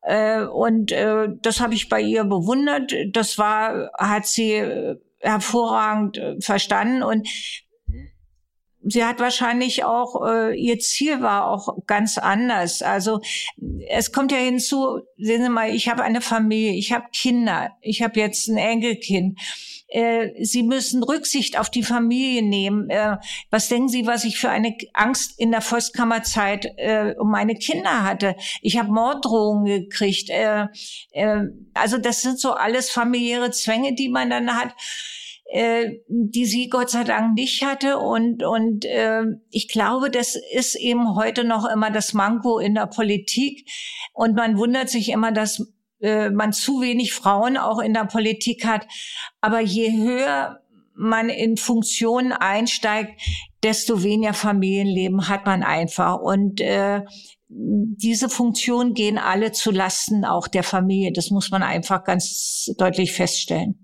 Und 0.07 0.91
das 0.91 1.61
habe 1.61 1.73
ich 1.73 1.89
bei 1.89 2.03
ihr 2.03 2.25
bewundert. 2.25 2.93
Das 3.13 3.39
war, 3.39 3.91
hat 3.97 4.27
sie 4.27 4.63
hervorragend 5.21 6.21
verstanden 6.41 7.03
und 7.03 7.27
sie 8.83 9.03
hat 9.03 9.19
wahrscheinlich 9.19 9.83
auch, 9.85 10.21
ihr 10.55 10.79
Ziel 10.79 11.23
war 11.23 11.49
auch 11.49 11.87
ganz 11.87 12.19
anders. 12.19 12.83
Also 12.83 13.23
es 13.89 14.13
kommt 14.13 14.31
ja 14.31 14.37
hinzu, 14.37 15.01
sehen 15.17 15.43
Sie 15.43 15.49
mal, 15.49 15.75
ich 15.75 15.89
habe 15.89 16.03
eine 16.03 16.21
Familie, 16.21 16.75
ich 16.75 16.93
habe 16.93 17.07
Kinder, 17.11 17.71
ich 17.81 18.03
habe 18.03 18.21
jetzt 18.21 18.47
ein 18.49 18.59
Enkelkind 18.59 19.41
äh, 19.89 20.45
Sie 20.45 20.63
müssen 20.63 21.03
Rücksicht 21.03 21.59
auf 21.59 21.71
die 21.71 21.83
Familie 21.83 22.43
nehmen. 22.43 22.91
Äh, 22.91 23.19
was 23.51 23.69
denken 23.69 23.89
Sie, 23.89 24.07
was 24.07 24.25
ich 24.25 24.39
für 24.39 24.51
eine 24.51 24.77
Angst 24.93 25.39
in 25.39 25.51
der 25.51 25.61
Volkskammerzeit 25.61 26.67
äh, 26.77 27.15
um 27.19 27.31
meine 27.31 27.55
Kinder 27.55 28.05
hatte? 28.05 28.37
Ich 28.61 28.79
habe 28.79 28.93
Morddrohungen 28.93 29.67
gekriegt. 29.67 30.31
Äh, 30.31 30.67
äh, 31.13 31.43
also 31.75 31.99
das 31.99 32.23
sind 32.23 32.39
so 32.39 32.53
alles 32.53 32.91
familiäre 32.91 33.51
Zwänge, 33.51 33.95
die 33.95 34.09
man 34.09 34.31
dann 34.31 34.57
hat 34.57 34.75
äh, 35.47 36.01
die 36.09 36.47
sie 36.47 36.69
Gott 36.69 36.91
sei 36.91 37.05
Dank 37.05 37.35
nicht 37.35 37.65
hatte. 37.65 37.99
Und, 37.99 38.43
und 38.43 38.85
äh, 38.85 39.23
ich 39.51 39.69
glaube, 39.69 40.11
das 40.11 40.37
ist 40.53 40.75
eben 40.75 41.15
heute 41.15 41.45
noch 41.45 41.65
immer 41.71 41.91
das 41.91 42.13
Manko 42.13 42.59
in 42.59 42.75
der 42.75 42.87
Politik. 42.87 43.69
Und 44.13 44.35
man 44.35 44.59
wundert 44.59 44.89
sich 44.89 45.11
immer, 45.11 45.33
dass 45.33 45.73
äh, 46.05 46.31
man 46.31 46.53
zu 46.53 46.81
wenig 46.83 47.15
Frauen 47.15 47.57
auch 47.57 47.79
in 47.79 47.95
der 47.95 48.05
Politik 48.05 48.67
hat. 48.67 48.87
Aber 49.41 49.61
je 49.61 49.91
höher 49.91 50.61
man 50.95 51.29
in 51.29 51.57
Funktionen 51.57 52.33
einsteigt, 52.33 53.21
desto 53.63 54.03
weniger 54.03 54.35
Familienleben 54.35 55.29
hat 55.29 55.47
man 55.47 55.63
einfach. 55.63 56.21
Und 56.21 56.61
äh, 56.61 57.03
diese 57.49 58.29
Funktionen 58.29 58.95
gehen 58.95 59.19
alle 59.19 59.53
zu 59.53 59.71
Lasten 59.71 60.25
auch 60.25 60.47
der 60.47 60.63
Familie. 60.63 61.13
Das 61.13 61.31
muss 61.31 61.51
man 61.51 61.63
einfach 61.63 62.05
ganz 62.05 62.71
deutlich 62.79 63.13
feststellen. 63.13 63.84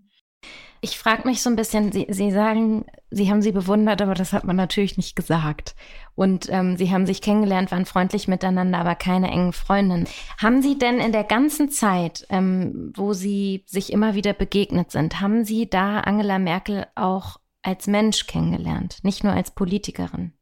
Ich 0.82 0.98
frage 0.98 1.28
mich 1.28 1.42
so 1.42 1.50
ein 1.50 1.56
bisschen, 1.56 1.92
Sie, 1.92 2.06
Sie 2.08 2.30
sagen, 2.30 2.86
Sie 3.10 3.30
haben 3.30 3.42
sie 3.42 3.52
bewundert, 3.52 4.00
aber 4.00 4.14
das 4.14 4.32
hat 4.32 4.44
man 4.44 4.56
natürlich 4.56 4.96
nicht 4.96 5.14
gesagt. 5.14 5.74
Und 6.14 6.48
ähm, 6.50 6.76
Sie 6.76 6.90
haben 6.90 7.06
sich 7.06 7.20
kennengelernt, 7.20 7.70
waren 7.70 7.84
freundlich 7.84 8.28
miteinander, 8.28 8.78
aber 8.78 8.94
keine 8.94 9.30
engen 9.30 9.52
Freundinnen. 9.52 10.08
Haben 10.38 10.62
Sie 10.62 10.78
denn 10.78 10.98
in 10.98 11.12
der 11.12 11.24
ganzen 11.24 11.70
Zeit, 11.70 12.26
ähm, 12.30 12.92
wo 12.94 13.12
Sie 13.12 13.64
sich 13.66 13.92
immer 13.92 14.14
wieder 14.14 14.32
begegnet 14.32 14.90
sind, 14.90 15.20
haben 15.20 15.44
Sie 15.44 15.68
da 15.68 16.00
Angela 16.00 16.38
Merkel 16.38 16.86
auch 16.94 17.38
als 17.62 17.86
Mensch 17.86 18.26
kennengelernt, 18.26 18.98
nicht 19.02 19.22
nur 19.22 19.34
als 19.34 19.50
Politikerin? 19.50 20.32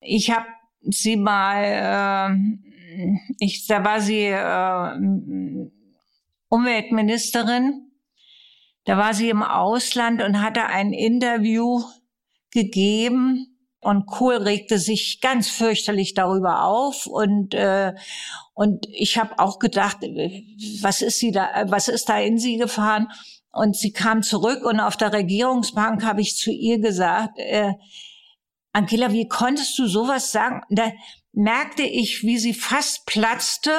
Ich 0.00 0.30
habe 0.30 0.46
sie 0.90 1.16
mal, 1.16 2.34
äh, 2.34 3.16
ich, 3.38 3.66
da 3.66 3.84
war 3.84 4.00
sie 4.00 4.26
äh, 4.26 5.70
Umweltministerin 6.48 7.90
da 8.84 8.98
war 8.98 9.14
sie 9.14 9.30
im 9.30 9.42
Ausland 9.42 10.22
und 10.22 10.42
hatte 10.42 10.66
ein 10.66 10.92
Interview 10.92 11.82
gegeben 12.50 13.54
und 13.80 14.06
Kohl 14.06 14.36
regte 14.36 14.78
sich 14.78 15.20
ganz 15.20 15.48
fürchterlich 15.50 16.14
darüber 16.14 16.64
auf 16.64 17.06
und 17.06 17.54
äh, 17.54 17.94
und 18.54 18.86
ich 18.90 19.18
habe 19.18 19.38
auch 19.38 19.58
gedacht, 19.58 19.98
was 20.80 21.02
ist 21.02 21.18
sie 21.18 21.32
da, 21.32 21.64
was 21.66 21.88
ist 21.88 22.08
da 22.08 22.18
in 22.20 22.38
sie 22.38 22.56
gefahren? 22.56 23.08
Und 23.50 23.76
sie 23.76 23.92
kam 23.92 24.22
zurück 24.22 24.64
und 24.64 24.80
auf 24.80 24.96
der 24.96 25.12
Regierungsbank 25.12 26.04
habe 26.04 26.20
ich 26.20 26.36
zu 26.36 26.50
ihr 26.50 26.78
gesagt, 26.78 27.38
äh, 27.38 27.72
Angela, 28.72 29.12
wie 29.12 29.28
konntest 29.28 29.78
du 29.78 29.86
sowas 29.86 30.32
sagen? 30.32 30.62
Da 30.70 30.90
merkte 31.32 31.82
ich, 31.82 32.22
wie 32.22 32.38
sie 32.38 32.54
fast 32.54 33.06
platzte 33.06 33.72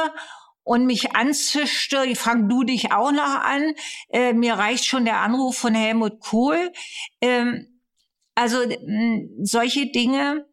und 0.65 0.85
mich 0.85 1.15
anzischte, 1.15 2.13
fang 2.15 2.49
du 2.49 2.63
dich 2.63 2.91
auch 2.91 3.11
noch 3.11 3.21
an. 3.43 3.73
Äh, 4.09 4.33
mir 4.33 4.55
reicht 4.55 4.85
schon 4.85 5.05
der 5.05 5.19
Anruf 5.19 5.57
von 5.57 5.75
Helmut 5.75 6.19
Kohl. 6.19 6.73
Ähm, 7.21 7.79
also 8.33 8.57
solche 9.41 9.91
Dinge 9.91 10.45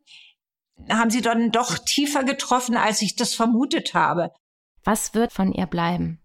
haben 0.88 1.10
sie 1.10 1.22
dann 1.22 1.50
doch 1.50 1.78
tiefer 1.78 2.24
getroffen, 2.24 2.76
als 2.76 3.02
ich 3.02 3.16
das 3.16 3.34
vermutet 3.34 3.94
habe. 3.94 4.30
Was 4.84 5.14
wird 5.14 5.32
von 5.32 5.52
ihr 5.52 5.66
bleiben? 5.66 6.20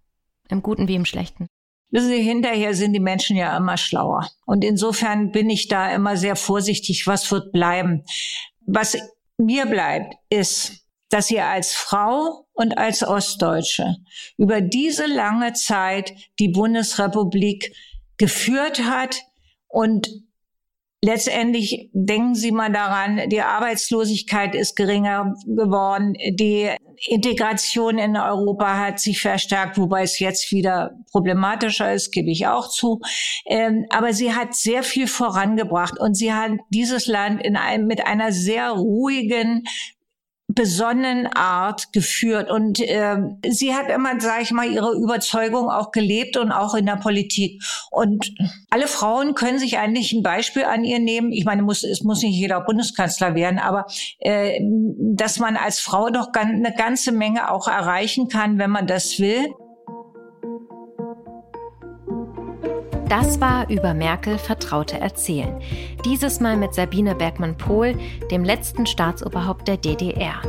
Im 0.49 0.61
Guten 0.61 0.87
wie 0.87 0.95
im 0.95 1.05
Schlechten? 1.05 1.47
Wissen 1.89 2.09
Sie, 2.09 2.21
hinterher 2.21 2.73
sind 2.73 2.91
die 2.91 2.99
Menschen 2.99 3.37
ja 3.37 3.55
immer 3.55 3.77
schlauer. 3.77 4.27
Und 4.45 4.65
insofern 4.65 5.31
bin 5.31 5.49
ich 5.49 5.69
da 5.69 5.89
immer 5.93 6.17
sehr 6.17 6.35
vorsichtig, 6.35 7.07
was 7.07 7.31
wird 7.31 7.53
bleiben. 7.53 8.03
Was 8.65 8.97
mir 9.37 9.65
bleibt, 9.65 10.15
ist 10.29 10.86
dass 11.09 11.27
sie 11.27 11.39
als 11.39 11.73
Frau 11.73 12.47
und 12.53 12.77
als 12.77 13.03
Ostdeutsche 13.03 13.95
über 14.37 14.61
diese 14.61 15.05
lange 15.05 15.53
Zeit 15.53 16.13
die 16.39 16.49
Bundesrepublik 16.49 17.73
geführt 18.17 18.83
hat 18.83 19.21
und 19.67 20.09
Letztendlich 21.03 21.91
denken 21.93 22.33
Sie 22.33 22.51
mal 22.51 22.71
daran, 22.71 23.29
die 23.29 23.41
Arbeitslosigkeit 23.41 24.55
ist 24.55 24.75
geringer 24.75 25.35
geworden, 25.45 26.15
die 26.31 26.71
Integration 27.05 27.99
in 27.99 28.17
Europa 28.17 28.79
hat 28.79 28.99
sich 28.99 29.21
verstärkt, 29.21 29.77
wobei 29.77 30.01
es 30.01 30.17
jetzt 30.17 30.51
wieder 30.51 30.95
problematischer 31.11 31.93
ist, 31.93 32.11
gebe 32.11 32.31
ich 32.31 32.47
auch 32.47 32.67
zu. 32.67 32.99
Ähm, 33.45 33.85
aber 33.91 34.13
sie 34.13 34.33
hat 34.33 34.55
sehr 34.55 34.81
viel 34.81 35.05
vorangebracht 35.05 35.99
und 35.99 36.15
sie 36.15 36.33
hat 36.33 36.53
dieses 36.71 37.05
Land 37.05 37.43
in 37.43 37.55
einem, 37.55 37.85
mit 37.85 38.07
einer 38.07 38.31
sehr 38.31 38.71
ruhigen, 38.71 39.65
besonnenen 40.47 41.27
Art 41.27 41.91
geführt. 41.91 42.49
Und 42.49 42.79
äh, 42.79 43.17
sie 43.49 43.75
hat 43.75 43.89
immer, 43.89 44.19
sage 44.19 44.43
ich 44.43 44.51
mal, 44.51 44.69
ihre 44.69 44.93
Überzeugung 44.93 45.69
auch 45.69 45.91
gelebt 45.91 46.37
und 46.37 46.51
auch 46.51 46.73
in 46.73 46.85
der 46.85 46.95
Politik. 46.95 47.61
Und 47.91 48.33
alle 48.69 48.87
Frauen 48.87 49.35
können 49.35 49.59
sich 49.59 49.77
eigentlich 49.77 50.13
ein 50.13 50.23
Beispiel 50.23 50.63
an 50.63 50.85
ihr 50.85 50.99
nehmen. 50.99 51.31
Ich 51.31 51.43
meine, 51.43 51.63
muss, 51.63 51.83
es 51.83 52.01
muss 52.03 52.23
nicht 52.23 52.37
jeder 52.37 52.61
Bundeskanzler 52.61 53.35
werden, 53.35 53.59
aber 53.59 53.87
äh, 54.19 54.59
dass 54.61 55.39
man 55.39 55.57
als 55.57 55.79
Frau 55.79 56.09
doch 56.09 56.29
eine 56.33 56.73
ganze 56.73 57.11
Menge 57.11 57.51
auch 57.51 57.67
erreichen 57.67 58.29
kann, 58.29 58.57
wenn 58.57 58.71
man 58.71 58.87
das 58.87 59.19
will. 59.19 59.53
Das 63.09 63.39
war 63.39 63.69
über 63.69 63.93
Merkel 63.93 64.37
Vertraute 64.37 64.99
Erzählen. 64.99 65.61
Dieses 66.03 66.41
Mal 66.41 66.57
mit 66.57 66.73
Sabine 66.73 67.15
Bergmann-Pohl, 67.15 67.95
dem 68.31 68.43
letzten 68.43 68.85
Staatsoberhaupt 68.85 69.65
der 69.69 69.77
DDR. 69.77 70.41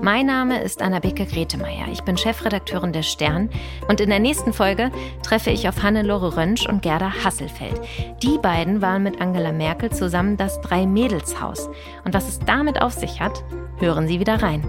Mein 0.00 0.26
Name 0.26 0.60
ist 0.60 0.82
Anna-Beke 0.82 1.26
Gretemeier. 1.26 1.86
Ich 1.92 2.02
bin 2.02 2.16
Chefredakteurin 2.16 2.92
der 2.92 3.04
Stern 3.04 3.50
und 3.86 4.00
in 4.00 4.10
der 4.10 4.18
nächsten 4.18 4.52
Folge 4.52 4.90
treffe 5.22 5.50
ich 5.50 5.68
auf 5.68 5.84
Hannelore 5.84 6.36
Rönsch 6.36 6.66
und 6.66 6.82
Gerda 6.82 7.12
Hasselfeld. 7.24 7.80
Die 8.20 8.36
beiden 8.38 8.82
waren 8.82 9.04
mit 9.04 9.20
Angela 9.20 9.52
Merkel 9.52 9.90
zusammen 9.90 10.36
das 10.36 10.60
Drei-Mädels-Haus. 10.60 11.68
Und 12.04 12.14
was 12.14 12.28
es 12.28 12.40
damit 12.40 12.82
auf 12.82 12.94
sich 12.94 13.20
hat, 13.20 13.44
hören 13.78 14.08
Sie 14.08 14.18
wieder 14.18 14.42
rein. 14.42 14.64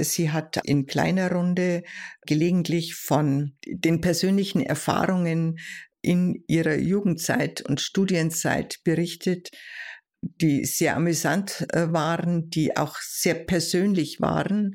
Sie 0.00 0.30
hat 0.30 0.60
in 0.64 0.86
kleiner 0.86 1.32
Runde 1.32 1.82
gelegentlich 2.26 2.94
von 2.94 3.56
den 3.66 4.00
persönlichen 4.00 4.60
Erfahrungen 4.60 5.58
in 6.02 6.44
ihrer 6.46 6.76
Jugendzeit 6.76 7.62
und 7.62 7.80
Studienzeit 7.80 8.78
berichtet, 8.84 9.50
die 10.22 10.64
sehr 10.64 10.96
amüsant 10.96 11.66
äh, 11.72 11.92
waren, 11.92 12.50
die 12.50 12.76
auch 12.76 12.96
sehr 13.00 13.34
persönlich 13.34 14.20
waren. 14.20 14.74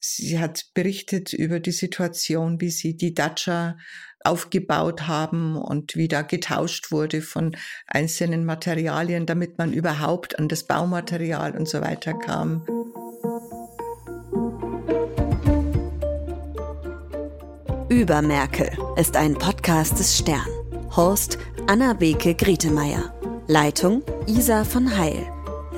Sie 0.00 0.38
hat 0.38 0.66
berichtet 0.74 1.32
über 1.32 1.60
die 1.60 1.72
Situation, 1.72 2.60
wie 2.60 2.70
sie 2.70 2.96
die 2.96 3.14
Dacia 3.14 3.76
aufgebaut 4.24 5.06
haben 5.06 5.56
und 5.56 5.96
wie 5.96 6.08
da 6.08 6.22
getauscht 6.22 6.90
wurde 6.90 7.22
von 7.22 7.56
einzelnen 7.86 8.44
Materialien, 8.44 9.26
damit 9.26 9.58
man 9.58 9.72
überhaupt 9.72 10.38
an 10.38 10.48
das 10.48 10.66
Baumaterial 10.66 11.56
und 11.56 11.68
so 11.68 11.80
weiter 11.80 12.14
kam. 12.14 12.66
Über 17.96 18.20
Merkel 18.20 18.68
ist 18.96 19.16
ein 19.16 19.32
Podcast 19.32 19.98
des 19.98 20.18
Stern. 20.18 20.44
Host 20.94 21.38
Anna 21.66 21.94
Beke 21.94 22.34
Grietemeier. 22.34 23.14
Leitung 23.46 24.02
Isa 24.26 24.64
von 24.64 24.98
Heil. 24.98 25.26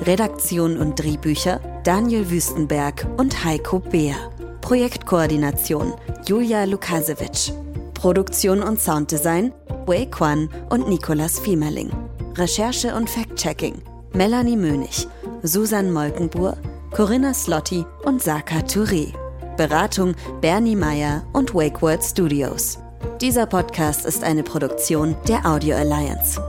Redaktion 0.01 0.77
und 0.77 0.99
Drehbücher 0.99 1.61
Daniel 1.85 2.29
Wüstenberg 2.29 3.07
und 3.15 3.45
Heiko 3.45 3.79
Beer. 3.79 4.17
Projektkoordination 4.59 5.93
Julia 6.27 6.65
Lukasewitsch. 6.65 7.53
Produktion 7.93 8.63
und 8.63 8.81
Sounddesign 8.81 9.53
Wei 9.85 10.05
Kwan 10.05 10.49
und 10.71 10.89
Nicolas 10.89 11.39
Fiemerling. 11.39 11.89
Recherche 12.35 12.93
und 12.95 13.09
Fact-Checking 13.09 13.81
Melanie 14.11 14.57
Mönig, 14.57 15.07
Susan 15.43 15.89
Molkenbuhr, 15.89 16.57
Corinna 16.91 17.33
Slotti 17.33 17.85
und 18.03 18.21
Saka 18.21 18.57
Touré. 18.57 19.13
Beratung 19.59 20.15
Bernie 20.39 20.77
Meyer 20.77 21.21
und 21.33 21.53
WakeWord 21.53 22.01
Studios. 22.01 22.79
Dieser 23.19 23.45
Podcast 23.45 24.05
ist 24.05 24.23
eine 24.23 24.41
Produktion 24.41 25.17
der 25.27 25.45
Audio 25.45 25.75
Alliance. 25.75 26.41